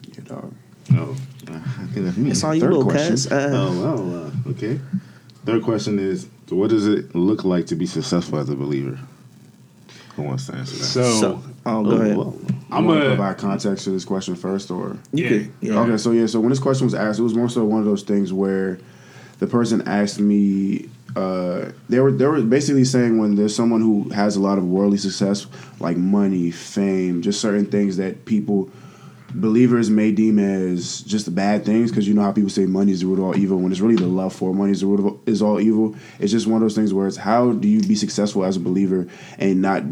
[0.07, 0.53] Yeah, dog.
[0.95, 1.17] Oh,
[1.49, 1.59] I
[1.93, 2.31] think that's me.
[2.31, 3.13] it's on you, Third little question.
[3.13, 3.27] cuz.
[3.31, 4.81] Uh, Oh well, uh, okay.
[5.45, 8.99] Third question is: What does it look like to be successful as a believer?
[10.17, 10.85] Who wants to answer that?
[10.85, 12.17] So, so, oh, go Oh, ahead.
[12.17, 12.37] well.
[12.71, 15.29] I'm going to provide context to this question first, or You Yeah.
[15.29, 15.79] could, yeah.
[15.81, 17.87] Okay, so yeah, so when this question was asked, it was more so one of
[17.87, 18.79] those things where
[19.39, 20.89] the person asked me.
[21.19, 24.65] Uh, they were they were basically saying when there's someone who has a lot of
[24.65, 25.47] worldly success,
[25.81, 28.71] like money, fame, just certain things that people
[29.35, 33.01] believers may deem as just bad things because you know how people say money is
[33.01, 35.01] the root of all evil when it's really the love for money is the root
[35.01, 35.95] of all- is all evil.
[36.21, 38.61] It's just one of those things where it's how do you be successful as a
[38.61, 39.83] believer and not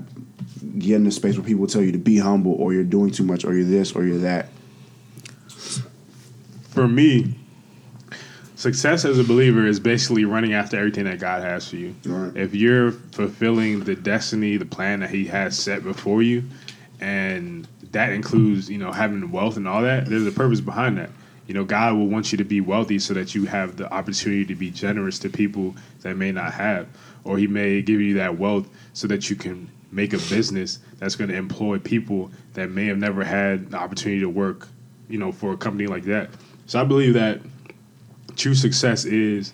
[0.78, 3.24] get in a space where people tell you to be humble or you're doing too
[3.24, 4.48] much or you're this or you're that.
[6.70, 7.34] For me,
[8.56, 11.94] success as a believer is basically running after everything that God has for you.
[12.04, 12.36] Right.
[12.36, 16.42] If you're fulfilling the destiny, the plan that He has set before you,
[17.00, 21.10] and that includes, you know, having wealth and all that, there's a purpose behind that.
[21.46, 24.44] You know, God will want you to be wealthy so that you have the opportunity
[24.46, 26.88] to be generous to people that may not have.
[27.22, 31.14] Or He may give you that wealth so that you can make a business that's
[31.14, 34.66] going to employ people that may have never had the opportunity to work,
[35.08, 36.30] you know, for a company like that.
[36.66, 37.40] So I believe that
[38.36, 39.52] true success is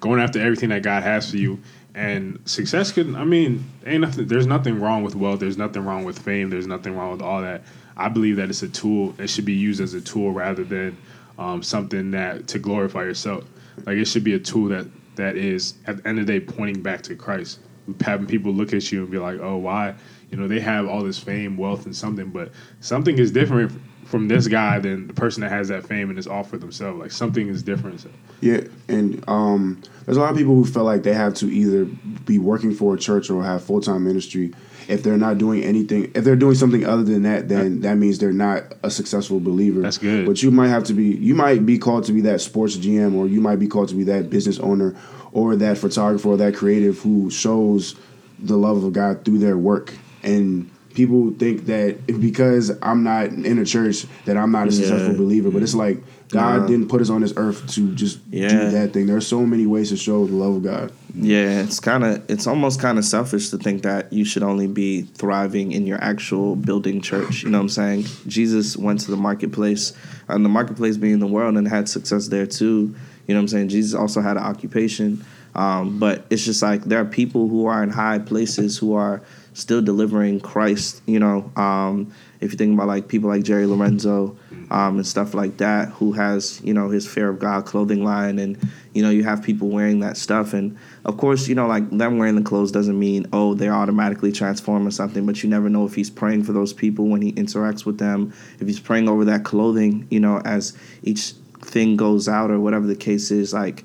[0.00, 1.60] going after everything that God has for you.
[1.94, 4.26] And success could, I mean, ain't nothing.
[4.26, 5.38] There's nothing wrong with wealth.
[5.40, 6.50] There's nothing wrong with fame.
[6.50, 7.62] There's nothing wrong with all that.
[7.96, 9.14] I believe that it's a tool.
[9.18, 10.96] It should be used as a tool rather than
[11.38, 13.44] um, something that to glorify yourself.
[13.86, 16.44] Like it should be a tool that that is at the end of the day
[16.44, 17.60] pointing back to Christ.
[18.00, 19.94] Having people look at you and be like, oh, why?
[20.30, 23.70] You know, they have all this fame, wealth, and something, but something is different
[24.04, 26.98] from this guy than the person that has that fame and is all for themselves.
[26.98, 28.00] Like something is different.
[28.00, 31.46] So, Yeah, and um, there's a lot of people who feel like they have to
[31.46, 31.84] either
[32.24, 34.54] be working for a church or have full time ministry.
[34.86, 38.18] If they're not doing anything, if they're doing something other than that, then that means
[38.18, 39.80] they're not a successful believer.
[39.80, 40.26] That's good.
[40.26, 43.14] But you might have to be, you might be called to be that sports GM,
[43.14, 44.94] or you might be called to be that business owner,
[45.32, 47.96] or that photographer, or that creative who shows
[48.38, 49.94] the love of God through their work.
[50.22, 55.12] And people think that because I'm not in a church that I'm not a successful
[55.12, 55.18] Yeah.
[55.18, 56.66] believer, but it's like God Nah.
[56.66, 58.48] didn't put us on this earth to just Yeah.
[58.48, 59.06] do that thing.
[59.06, 60.92] There's so many ways to show the love of God.
[61.16, 64.66] Yeah, it's kind of it's almost kind of selfish to think that you should only
[64.66, 67.44] be thriving in your actual building church.
[67.44, 68.04] You know what I'm saying?
[68.26, 69.92] Jesus went to the marketplace,
[70.28, 72.94] and the marketplace being the world, and had success there too.
[73.28, 73.68] You know what I'm saying?
[73.68, 75.24] Jesus also had an occupation,
[75.54, 79.22] um, but it's just like there are people who are in high places who are
[79.54, 81.00] still delivering Christ.
[81.06, 84.36] You know, um, if you think about like people like Jerry Lorenzo
[84.70, 88.38] um, and stuff like that, who has you know his Fear of God clothing line,
[88.38, 88.58] and
[88.92, 92.18] you know you have people wearing that stuff, and of course you know like them
[92.18, 95.86] wearing the clothes doesn't mean oh they're automatically transformed or something, but you never know
[95.86, 99.24] if he's praying for those people when he interacts with them, if he's praying over
[99.24, 103.84] that clothing, you know, as each thing goes out or whatever the case is, like.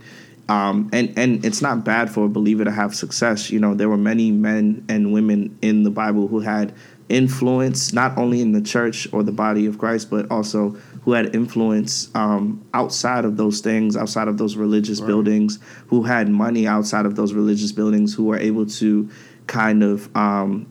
[0.49, 3.51] Um, and and it's not bad for a believer to have success.
[3.51, 6.73] You know, there were many men and women in the Bible who had
[7.07, 10.71] influence not only in the church or the body of Christ, but also
[11.03, 16.29] who had influence um, outside of those things, outside of those religious buildings, who had
[16.29, 19.09] money outside of those religious buildings, who were able to
[19.47, 20.67] kind of um,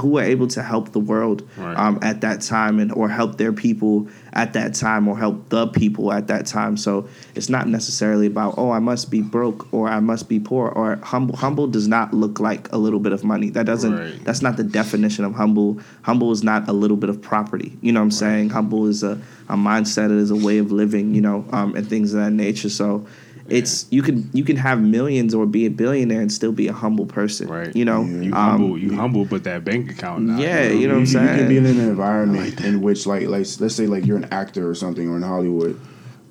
[0.00, 1.76] who were able to help the world Right.
[1.76, 5.66] um, at that time and or help their people at that time or help the
[5.68, 6.76] people at that time.
[6.76, 10.68] So it's not necessarily about oh i must be broke or i must be poor
[10.68, 11.36] or humble.
[11.36, 13.48] Humble does not look like a little bit of money.
[13.50, 14.24] That doesn't Right.
[14.24, 15.80] that's not the definition of humble.
[16.02, 17.76] Humble is not a little bit of property.
[17.80, 18.50] You know what i'm saying?
[18.50, 21.88] Humble is a, a mindset it is a way of living you know um, and
[21.88, 22.68] things of that nature.
[22.68, 23.06] So
[23.48, 26.72] it's you can you can have millions or be a billionaire and still be a
[26.72, 27.74] humble person Right.
[27.74, 30.24] you know you Um, humble, you humble, but that bank account.
[30.24, 31.28] Not, yeah, you know what I'm saying.
[31.28, 34.28] you can be in an environment in which, like, like let's say, like you're an
[34.30, 35.80] actor or something, or in Hollywood,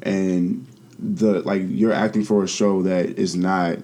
[0.04, 0.66] and
[1.00, 3.78] the like you're acting for a show that is not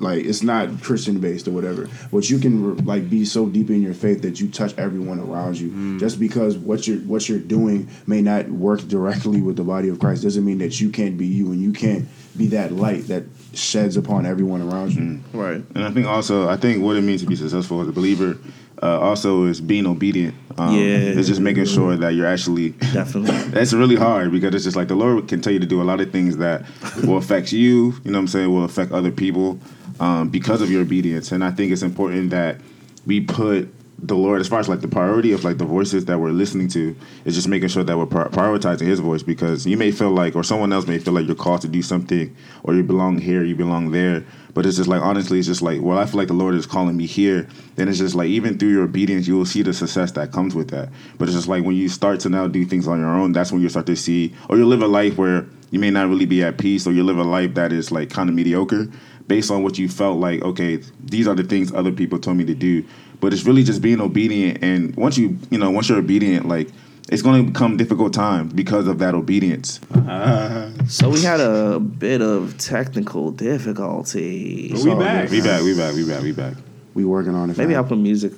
[0.00, 1.88] like it's not Christian based or whatever.
[2.12, 5.58] But you can like be so deep in your faith that you touch everyone around
[5.58, 5.70] you.
[5.70, 6.00] Mm.
[6.00, 9.98] Just because what you're what you're doing may not work directly with the body of
[10.00, 13.24] Christ doesn't mean that you can't be you and you can't be that light that
[13.52, 15.20] sheds upon everyone around you.
[15.32, 17.92] right And I think also, I think what it means to be successful as a
[17.92, 18.36] believer
[18.82, 20.34] uh, also is being obedient.
[20.58, 20.96] Um, Yeah.
[20.96, 22.70] It's just making sure that you're actually.
[22.92, 25.80] definitely That's really hard because it's just like the Lord can tell you to do
[25.80, 26.66] a lot of things that
[27.04, 29.58] will affect you, you know what I'm saying, will affect other people
[30.00, 31.32] um, because of your obedience.
[31.32, 32.60] And I think it's important that
[33.06, 36.18] we put the Lord, as far as like the priority of like the voices that
[36.18, 39.90] we're listening to, is just making sure that we're prioritizing His voice because you may
[39.92, 42.82] feel like, or someone else may feel like you're called to do something, or you
[42.82, 44.24] belong here, you belong there.
[44.52, 46.66] But it's just like honestly, it's just like well, I feel like the Lord is
[46.66, 47.48] calling me here.
[47.76, 50.54] Then it's just like even through your obedience, you will see the success that comes
[50.54, 50.90] with that.
[51.18, 53.52] But it's just like when you start to now do things on your own, that's
[53.52, 56.26] when you start to see, or you live a life where you may not really
[56.26, 58.88] be at peace, or you live a life that is like kind of mediocre
[59.26, 60.42] based on what you felt like.
[60.42, 62.84] Okay, these are the things other people told me to do.
[63.20, 66.68] But it's really just being obedient, and once you you know once you're obedient, like
[67.08, 69.80] it's going to become difficult times because of that obedience.
[69.94, 70.70] Uh-huh.
[70.86, 74.70] So we had a bit of technical difficulty.
[74.72, 75.30] But we back.
[75.30, 76.54] We back, we back, we back, we back.
[76.94, 77.58] We working on it.
[77.58, 77.82] Maybe fam.
[77.82, 78.32] I'll put music.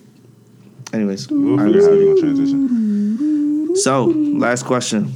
[0.93, 1.99] Anyways, We'll all figure out how right.
[1.99, 3.77] we're gonna transition.
[3.77, 5.13] So, last question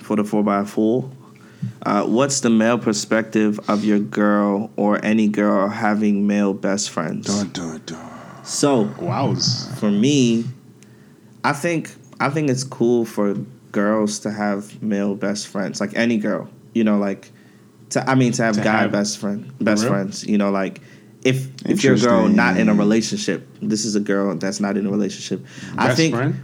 [0.00, 1.10] for the 4x4.
[1.84, 7.26] Uh, what's the male perspective of your girl or any girl having male best friends?
[7.26, 8.44] Dun dun dun.
[8.44, 9.68] So, Wows.
[9.78, 10.44] for me,
[11.44, 13.34] I think I think it's cool for
[13.72, 16.48] girls to have male best friends, like any girl.
[16.74, 17.30] You know, like
[17.90, 20.24] to I mean to have To guy have- best friend best friends.
[20.24, 20.80] You know, like
[21.24, 24.76] if if you're a girl not in a relationship, this is a girl that's not
[24.76, 25.44] in a relationship.
[25.78, 26.34] I think friend?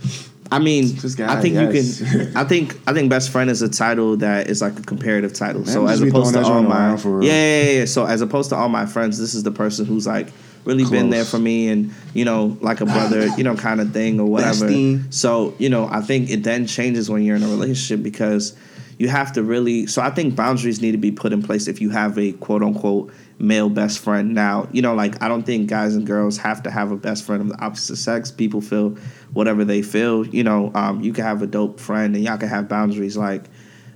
[0.50, 2.00] I mean, guy, I think yes.
[2.00, 2.36] you can.
[2.36, 5.64] I think I think best friend is a title that is like a comparative title.
[5.64, 7.84] so as opposed to all my yeah, yeah, yeah.
[7.84, 10.28] So as opposed to all my friends, this is the person who's like
[10.64, 13.92] really been there for me and you know like a brother, you know, kind of
[13.92, 14.68] thing or whatever.
[15.10, 18.56] So you know, I think it then changes when you're in a relationship because
[18.98, 19.86] you have to really.
[19.86, 22.62] So I think boundaries need to be put in place if you have a quote
[22.62, 24.34] unquote male best friend.
[24.34, 27.24] Now, you know, like I don't think guys and girls have to have a best
[27.24, 28.30] friend of the opposite sex.
[28.30, 28.96] People feel
[29.32, 30.26] whatever they feel.
[30.26, 33.44] You know, um, you can have a dope friend and y'all can have boundaries like.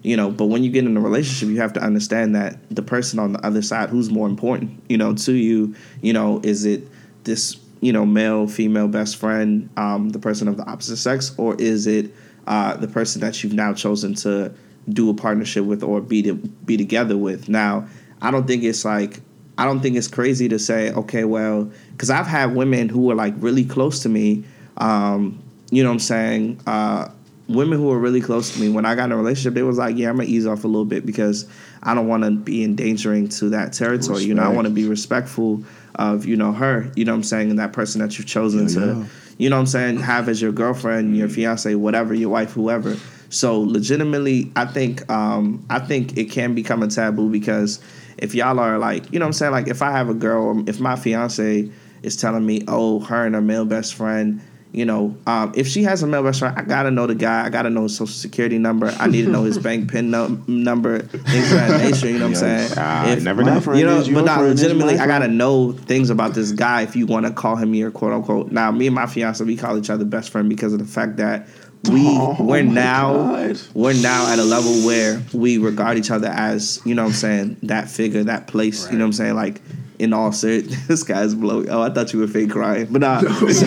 [0.05, 2.83] You know, but when you get in a relationship, you have to understand that the
[2.83, 6.65] person on the other side, who's more important, you know, to you, you know, is
[6.65, 6.89] it
[7.23, 11.55] this, you know, male, female best friend, um, the person of the opposite sex, or
[11.61, 12.13] is it
[12.49, 14.53] uh, the person that you've now chosen to
[14.89, 17.49] do a partnership with or be to, be together with?
[17.49, 17.87] Now,
[18.21, 19.21] I don't think it's like
[19.59, 23.15] I don't think it's crazy to say, okay, well, because I've had women who were
[23.15, 24.45] like really close to me,
[24.79, 26.61] um, you know what I'm saying?
[26.67, 27.09] Uh,
[27.49, 29.79] women who were really close to me, when I got in a relationship, they was
[29.79, 31.47] like, yeah, I'm going to ease off a little bit because
[31.83, 34.25] I don't want to be endangering to that territory.
[34.25, 35.63] You know, I want to be respectful
[35.97, 38.69] of, you know, her, you know what I'm saying, and that person that you've chosen
[38.69, 39.05] Yeah, to, yeah.
[39.39, 42.97] you know what I'm saying, have as your girlfriend, your fiance, whatever, your wife, whoever.
[43.29, 47.81] So legitimately, I think um, I think it can become a taboo because
[48.19, 50.69] if y'all are like, you know what I'm saying, like if I have a girl
[50.69, 51.71] if my fiance
[52.03, 54.41] is telling me, oh, her and her male best friend,
[54.73, 57.45] you know, um, if she has a male best friend, I gotta know the guy.
[57.45, 58.87] I gotta know his social security number.
[58.99, 62.09] I need to know his bank pin num- number, things of that nature.
[62.09, 62.71] You know what I'm saying?
[62.79, 63.61] Ah, If- never know.
[63.75, 67.27] you know, but not legitimately, I gotta know things about this guy if you want
[67.27, 68.51] to call him your quote unquote.
[68.51, 71.19] Now, me and my fiance, we call each other best friend because of the fact
[71.19, 71.47] that
[71.91, 73.59] we Oh, we're now God.
[73.75, 77.15] we're now at a level where we regard each other as you know what I'm
[77.15, 78.87] saying that figure, that place.
[78.91, 79.61] You know what I'm saying like.
[79.99, 81.69] In all serious, this guy's blowing.
[81.71, 83.21] Oh, I thought you were fake crying, but nah.
[83.53, 83.63] This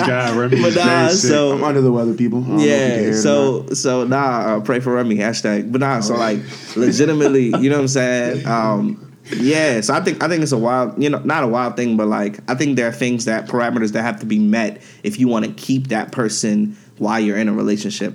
[0.00, 1.28] guy, Remi, But nah, very sick.
[1.30, 2.38] so- I'm under the weather, people.
[2.42, 5.16] I don't know if you can hear Yeah, so so nah, uh, pray for Remi
[5.16, 5.70] hashtag.
[5.70, 6.38] But nah, so like
[6.76, 8.46] legitimately, you know what I'm saying?
[8.46, 11.76] Um, yeah, so I think I think it's a wild, you know, not a wild
[11.76, 14.82] thing, but like I think there are things that parameters that have to be met
[15.02, 18.14] if you want to keep that person while you're in a relationship.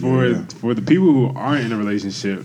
[0.00, 0.44] for Yeah.
[0.60, 2.44] for the people who aren't in a relationship,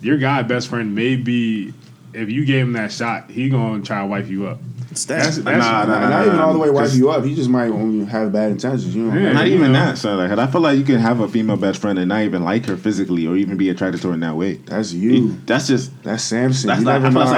[0.00, 1.74] your guy best friend may be
[2.14, 4.60] if you gave him that shot, he gonna try to wipe you up.
[4.92, 5.44] It's That's, that.
[5.44, 7.24] that's Nah, nah, not, not even all the way wipe you up.
[7.24, 8.94] He just might only have bad intentions.
[8.94, 9.32] You know, Yeah.
[9.32, 9.86] Not you even know.
[9.86, 10.18] that, son.
[10.18, 12.66] Like, I feel like you can have a female best friend and not even like
[12.66, 14.54] her physically or even be attracted to her in that way.
[14.66, 15.38] that's you.
[15.46, 15.90] That's just.
[16.02, 16.68] That's Samson.
[16.68, 16.96] That's you not.
[16.96, 17.30] I never feel, know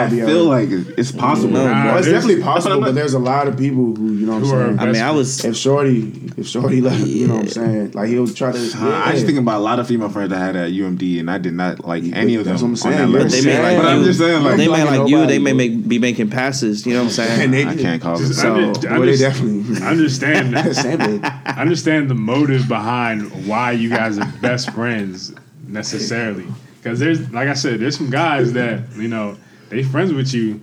[0.44, 1.50] like, I feel like it's possible.
[1.50, 4.26] No, Nah, Well, it's there's- definitely possible, but there's a lot of people who you
[4.26, 4.78] know what I'm saying.
[4.80, 8.08] I mean, I was If Shorty, if Shorty, let, you know what I'm saying, like
[8.08, 8.58] he'll try to.
[8.58, 11.30] Uh, I just think about a lot of female friends I had at UMD, and
[11.30, 13.12] I did not like any of them That's what I'm saying.
[13.12, 13.86] that they may like but.
[13.86, 15.26] I'm just saying, like, they may like you.
[15.26, 16.84] They may make be making passes.
[16.86, 17.43] You know what I'm saying?
[17.44, 18.18] And they- I can't call it.
[18.18, 18.42] Just that.
[18.42, 19.82] So- under- Well, they under- definitely.
[19.86, 21.24] understand Same thing.
[21.46, 25.32] understand the motive behind why you guys are best friends
[25.66, 26.46] necessarily.
[26.82, 29.36] Because there's, like I said, there's some guys that you know
[29.70, 30.60] they friends with you,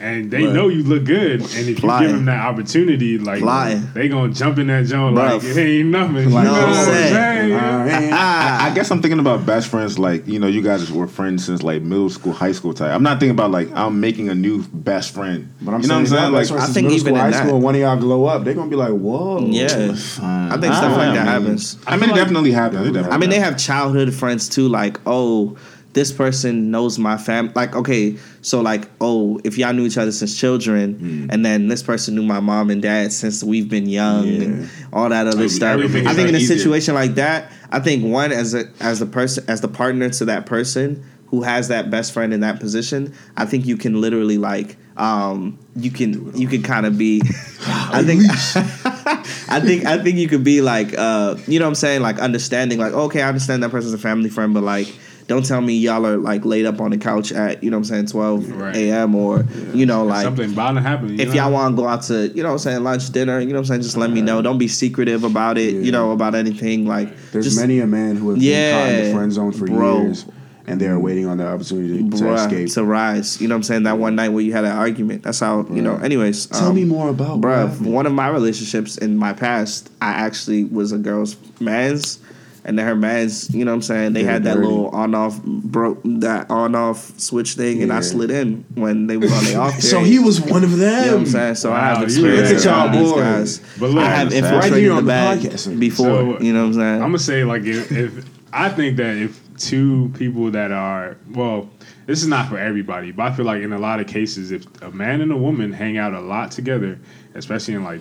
[0.00, 0.54] and they Right.
[0.54, 3.88] know you look good, and if you give them that opportunity, like Flying.
[3.94, 6.16] they gonna jump in that joint like it ain't nothing.
[6.16, 7.52] You know what I'm saying?
[7.52, 8.14] Uh.
[8.14, 11.44] I, I guess I'm thinking about best friends, like you know, you guys were friends
[11.44, 12.92] since like middle school, high school type.
[12.92, 15.48] I'm not thinking about like I'm making a new best friend.
[15.60, 16.50] But I'm you know saying, what I'm saying?
[16.50, 17.74] Like, Like, I I think think middle even school, in high that- school, and one
[17.74, 21.06] of y'all glow up, they're gonna be like, "Whoa, Yeah, I think stuff I like
[21.06, 21.78] mean, that happens.
[21.86, 23.06] I mean, it definitely happens.
[23.10, 24.68] I mean, they have childhood friends too.
[24.68, 25.56] Like, oh,
[25.94, 27.50] this person knows my fam.
[27.54, 31.82] Like, okay, so like, oh, if y'all knew each other since children, and then this
[31.82, 35.48] person knew my mom and dad since we've been young, and all that other Every-
[35.48, 35.80] stuff.
[35.80, 36.58] I think in a easier.
[36.58, 40.24] situation like that, I think one as a as the person as the partner to
[40.26, 44.36] that person who has that best friend in that position, I think you can literally
[44.38, 44.76] like.
[44.96, 47.20] Um, you can you can kind of be,
[47.66, 48.22] I think,
[49.50, 52.20] I think I think you could be like, uh, you know what I'm saying, like
[52.20, 54.86] understanding, like okay, I understand that person's a family friend, but like,
[55.26, 57.90] don't tell me y'all are like laid up on the couch at you know what
[57.90, 58.76] I'm saying 12 Right.
[58.76, 59.14] a.m.
[59.14, 61.10] or you know like Something bound to happen.
[61.10, 61.34] you if know?
[61.34, 63.54] y'all want to go out to you know what I'm saying lunch dinner, you know
[63.54, 64.42] what I'm saying, just let me know.
[64.42, 68.16] Don't be secretive about it, you know about anything like There's just, many a man
[68.16, 70.02] who have been caught in the friend zone for bro.
[70.02, 70.26] years,
[70.66, 72.72] and they're waiting on the opportunity to, to Bruh, escape.
[72.72, 73.38] to rise.
[73.40, 73.82] You know what I'm saying?
[73.82, 75.22] That one night where you had an argument.
[75.22, 76.46] That's how, you know, anyways.
[76.46, 80.64] Tell um, me more about Bruh, one of my relationships in my past, I actually
[80.64, 82.18] was a girl's man's.
[82.66, 84.12] And then her man's, you know what I'm saying?
[84.14, 84.66] They had that dirty.
[84.66, 89.18] little on off broke that on off switch thing, and I slid in when they
[89.18, 89.74] was on the off.
[89.82, 91.04] So he was one of them.
[91.04, 91.54] You know what I'm saying?
[91.56, 93.58] So I have you experience look with at all y'all boys.
[93.78, 95.78] But look, I have Right here infiltrated on the the bag podcast.
[95.78, 96.06] before.
[96.06, 96.94] So, you know what I'm saying?
[96.94, 101.68] I'm gonna say like if, if I think that if two people that are well,
[102.06, 104.64] this is not for everybody, but I feel like in a lot of cases, if
[104.82, 106.98] a man and a woman hang out a lot together,
[107.34, 108.00] especially in like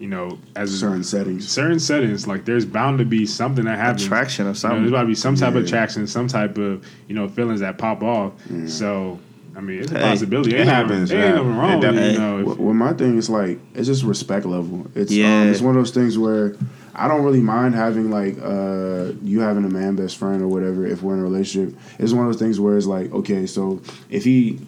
[0.00, 1.46] you know as Certain settings.
[1.48, 4.04] certain settings, like there's bound to be something that happens.
[4.04, 6.84] Attraction or You know, there's about to be some type of attraction, some type of
[7.06, 8.32] you know feelings that pop off.
[8.66, 9.20] So
[9.56, 10.54] I mean, it's a Hey, possibility.
[10.54, 12.12] it Ain't happens, Nothing, ain't nothing wrong It with it.
[12.14, 14.86] You know, if- Well, well, my thing is like it's just respect level.
[14.94, 15.42] It's Yeah.
[15.42, 16.54] um, it's one of those things where
[16.94, 20.86] I don't really mind having like uh, you having a man best friend or whatever
[20.86, 21.76] if we're in a relationship.
[21.98, 24.58] It's one of those things where it's like okay, so if he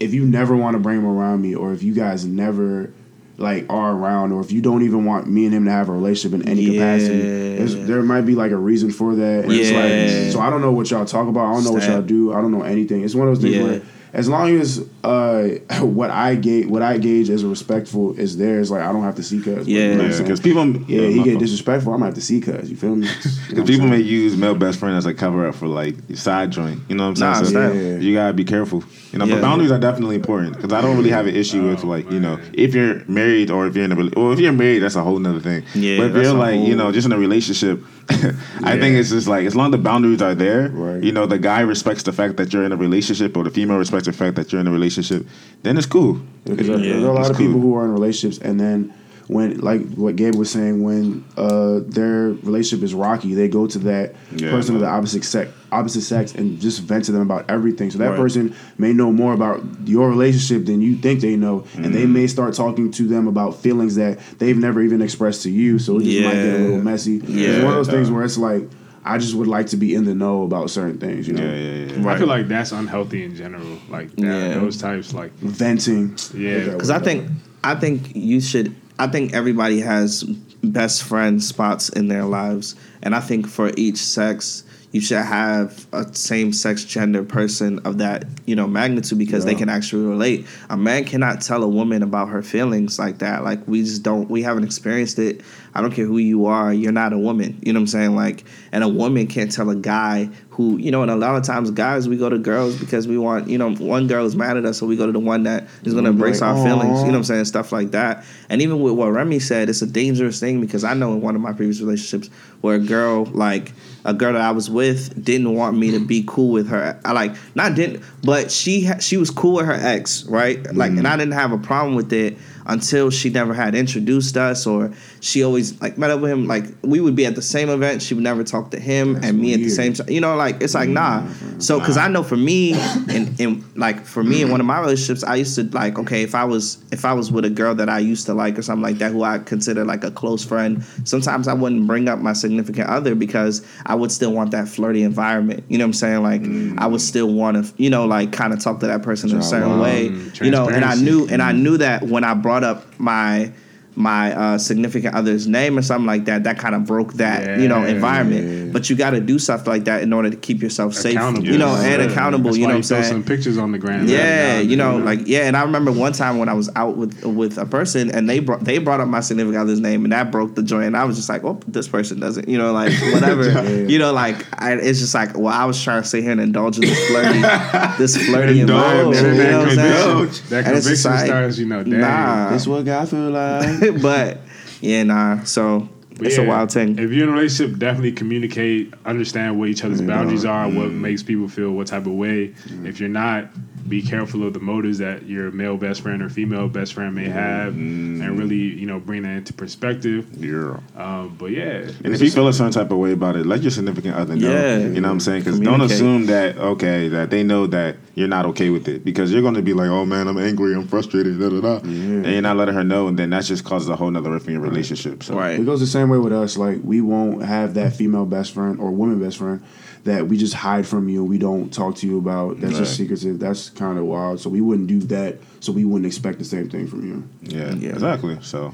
[0.00, 2.90] if you never want to bring him around me or if you guys never
[3.36, 5.92] like are around or if you don't even want me and him to have a
[5.92, 7.56] relationship in any capacity Yeah.
[7.56, 10.22] there's, there might be like a reason for that and it's Yeah.
[10.24, 12.32] like so i don't know what y'all talk about i don't know what y'all do
[12.32, 13.62] i don't know anything it's one of those things Yeah.
[13.64, 13.82] where
[14.14, 15.42] as long as uh,
[15.80, 19.02] what I gauge what I gauge as a respectful is there, it's like I don't
[19.02, 19.66] have to see cuz.
[19.68, 19.80] Yeah.
[19.90, 21.38] you know Yeah, because people, yeah, he get fault.
[21.40, 21.92] disrespectful.
[21.92, 22.70] I'm gonna have to see cuz.
[22.70, 23.06] You feel me?
[23.48, 25.66] You know Because I'm people may use male best friend as a cover up for
[25.68, 26.80] like side joint.
[26.88, 27.46] You know what I'm Nah, saying?
[27.50, 27.74] snap.
[27.74, 27.96] Yeah.
[27.98, 28.82] you gotta be careful.
[29.12, 29.34] You know, Yeah.
[29.36, 32.10] but boundaries are definitely important because I don't really have an issue with Oh, like
[32.10, 34.80] you know if you're married or if you're in a rela- or if you're married
[34.80, 35.62] that's a whole nother thing.
[35.74, 37.80] Yeah, but if you're a like you know just in a relationship,
[38.10, 38.80] I Yeah.
[38.80, 41.02] think it's just like as long as the boundaries are there, Right.
[41.02, 43.78] you know, the guy respects the fact that you're in a relationship or the female
[43.78, 45.26] respects the fact that you're in a relationship,
[45.62, 46.20] then it's cool.
[46.44, 47.46] Because there- Yeah, there are a lot it's of cool.
[47.46, 48.92] people who are in relationships and then
[49.26, 53.78] when like what Gabe was saying, when uh, their relationship is rocky, they go to
[53.80, 57.48] that Yeah, person of the opposite sex, opposite sex, and just vent to them about
[57.50, 57.90] everything.
[57.90, 58.16] So that Right.
[58.18, 61.92] person may know more about your relationship than you think they know, and Mm-hmm.
[61.94, 65.78] they may start talking to them about feelings that they've never even expressed to you.
[65.78, 67.16] So it just might get a little messy.
[67.16, 68.68] it's one of those things where it's like.
[69.06, 71.42] I just would like to be in the know about certain things, you know.
[71.44, 72.08] Yeah, yeah, yeah.
[72.10, 73.76] I feel like that's unhealthy in general.
[73.90, 74.54] Like that, Yeah.
[74.58, 76.16] those types, like Venting.
[76.32, 76.70] Yeah.
[76.70, 77.28] Because I think
[77.62, 78.74] I think you should.
[78.98, 80.22] I think everybody has
[80.62, 85.88] best friend spots in their lives, and I think for each sex, you should have
[85.92, 90.46] a same sex gender person of that you know magnitude because they can actually relate.
[90.70, 93.42] A man cannot tell a woman about her feelings like that.
[93.42, 94.30] Like we just don't.
[94.30, 95.40] We haven't experienced it.
[95.74, 96.72] I don't care who you are.
[96.72, 97.58] You're not a woman.
[97.62, 98.14] You know what I'm saying?
[98.14, 101.02] Like, and a woman can't tell a guy who you know.
[101.02, 103.74] And a lot of times, guys, we go to girls because we want you know
[103.74, 106.04] one girl is mad at us, so we go to the one that is going
[106.04, 107.04] to Mhm, embrace like, our feelings.
[107.04, 107.44] You know what I'm saying?
[107.46, 108.24] Stuff like that.
[108.48, 111.34] And even with what Remi said, it's a dangerous thing because I know in one
[111.34, 112.28] of my previous relationships
[112.60, 113.72] where a girl, like
[114.04, 117.00] a girl that I was with, didn't want me to be cool with her.
[117.04, 120.62] I like not didn't, but she she was cool with her ex, right?
[120.74, 122.36] Like, and I didn't have a problem with it
[122.66, 126.46] until she never had introduced us or she always like met up with him.
[126.46, 128.02] Like we would be at the same event.
[128.02, 130.36] She would never talk to him That's and me at the same time you know
[130.36, 131.26] like it's like nah.
[131.58, 132.72] So because i know for me
[133.08, 136.22] and, and like for me in one of my relationships i used to like okay
[136.22, 138.62] if i was if i was with a girl that i used to like or
[138.62, 142.18] something like that who i consider like a close friend sometimes i wouldn't bring up
[142.18, 145.64] my significant other because i would still want that flirty environment.
[145.68, 146.22] You know what i'm saying?
[146.22, 146.42] Like
[146.78, 149.38] i would still want to you know like kind of talk to that person in
[149.38, 152.34] a certain way Mm, you know and i knew and i knew that when i
[152.34, 153.50] brought up my
[153.96, 157.68] my uh, significant other's name or something like that, that kind of broke that you
[157.68, 158.66] know environment.
[158.66, 158.72] yeah.
[158.72, 161.46] But you got to do stuff like that in order to keep yourself safe, accountable.
[161.46, 161.86] you know, Yeah.
[162.00, 162.44] and accountable.
[162.46, 163.04] That's you know what I'm saying.
[163.04, 164.08] some pictures on the ground.
[164.10, 167.24] Yeah, you know, like yeah, and I remember one time when I was out with
[167.24, 170.30] with a person and they brought they brought up my significant other's name and that
[170.32, 170.86] broke the joint.
[170.86, 173.62] and I was just like, oh, this person doesn't, you know, like whatever, Yeah.
[173.86, 176.40] you know, like I, it's just like, well, I was trying to sit here and
[176.40, 177.40] indulge in this flirty,
[177.98, 179.14] this flirty Indulge.
[179.16, 179.84] environment, you know what that
[180.24, 182.00] conviction, that conviction like, starts, you know, dang.
[182.00, 182.50] nah.
[182.50, 183.83] That's what God feel like.
[184.02, 184.38] but
[184.80, 185.44] yeah, nah.
[185.44, 186.98] So But it's yeah, a wild thing.
[186.98, 190.08] If you're in a relationship, definitely communicate, understand what each other's mm-hmm.
[190.08, 191.02] boundaries are, what mm-hmm.
[191.02, 192.54] makes people feel what type of way.
[192.84, 193.48] If you're not,
[193.88, 197.28] be careful of the motives that your male best friend or female best friend may
[197.28, 200.26] have, and really, you know, bring that into perspective.
[200.36, 200.78] Yeah.
[200.96, 203.62] Um, but yeah, And if you feel a certain type of way about it, let
[203.62, 204.50] your significant other know.
[204.50, 204.78] Yeah.
[204.78, 205.44] You know what I'm saying?
[205.44, 209.32] Because don't assume that okay that they know that you're not okay with it because
[209.32, 212.26] you're going to be like, oh man, I'm angry, I'm frustrated, da da da, and
[212.26, 214.54] you're not letting her know, and then that just causes a whole nother rift in
[214.54, 215.22] your relationship.
[215.22, 215.58] So Right.
[215.58, 216.56] It goes the same way with us.
[216.56, 219.62] Like we won't have that female best friend or woman best friend
[220.04, 221.24] that we just hide from you.
[221.24, 222.60] We don't talk to you about.
[222.60, 222.96] That's just Right.
[223.08, 223.38] secretive.
[223.38, 224.38] That's kind of wild.
[224.40, 225.38] So we wouldn't do that.
[225.60, 227.24] So we wouldn't expect the same thing from you.
[227.42, 227.90] yeah, Yeah.
[227.90, 228.38] exactly.
[228.42, 228.72] So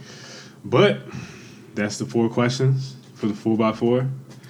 [0.65, 1.03] but
[1.75, 4.07] that's the four questions for the four x four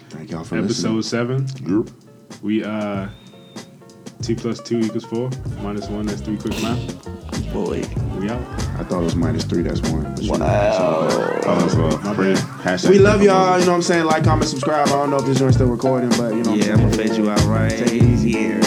[0.08, 1.46] Thank y'all for episode listening.
[1.46, 1.86] seven.
[2.42, 3.08] We uh
[4.22, 5.30] Two plus two equals four.
[5.62, 6.36] Minus one, that's three.
[6.36, 7.52] Quick math.
[7.54, 7.82] Boy.
[8.20, 8.40] We out.
[8.78, 9.62] I thought it was minus three.
[9.62, 10.02] That's one.
[10.02, 11.64] But you know, Wow.
[11.64, 11.98] As well.
[12.00, 12.90] My Free.
[12.90, 13.58] We love y'all.
[13.58, 14.04] You know what I'm saying?
[14.04, 14.88] Like, comment, subscribe.
[14.88, 16.52] I don't know if this joint's still recording, but you know.
[16.54, 18.32] Yeah, I'm, I'm gonna fade you out right Take it easy.
[18.32, 18.60] here.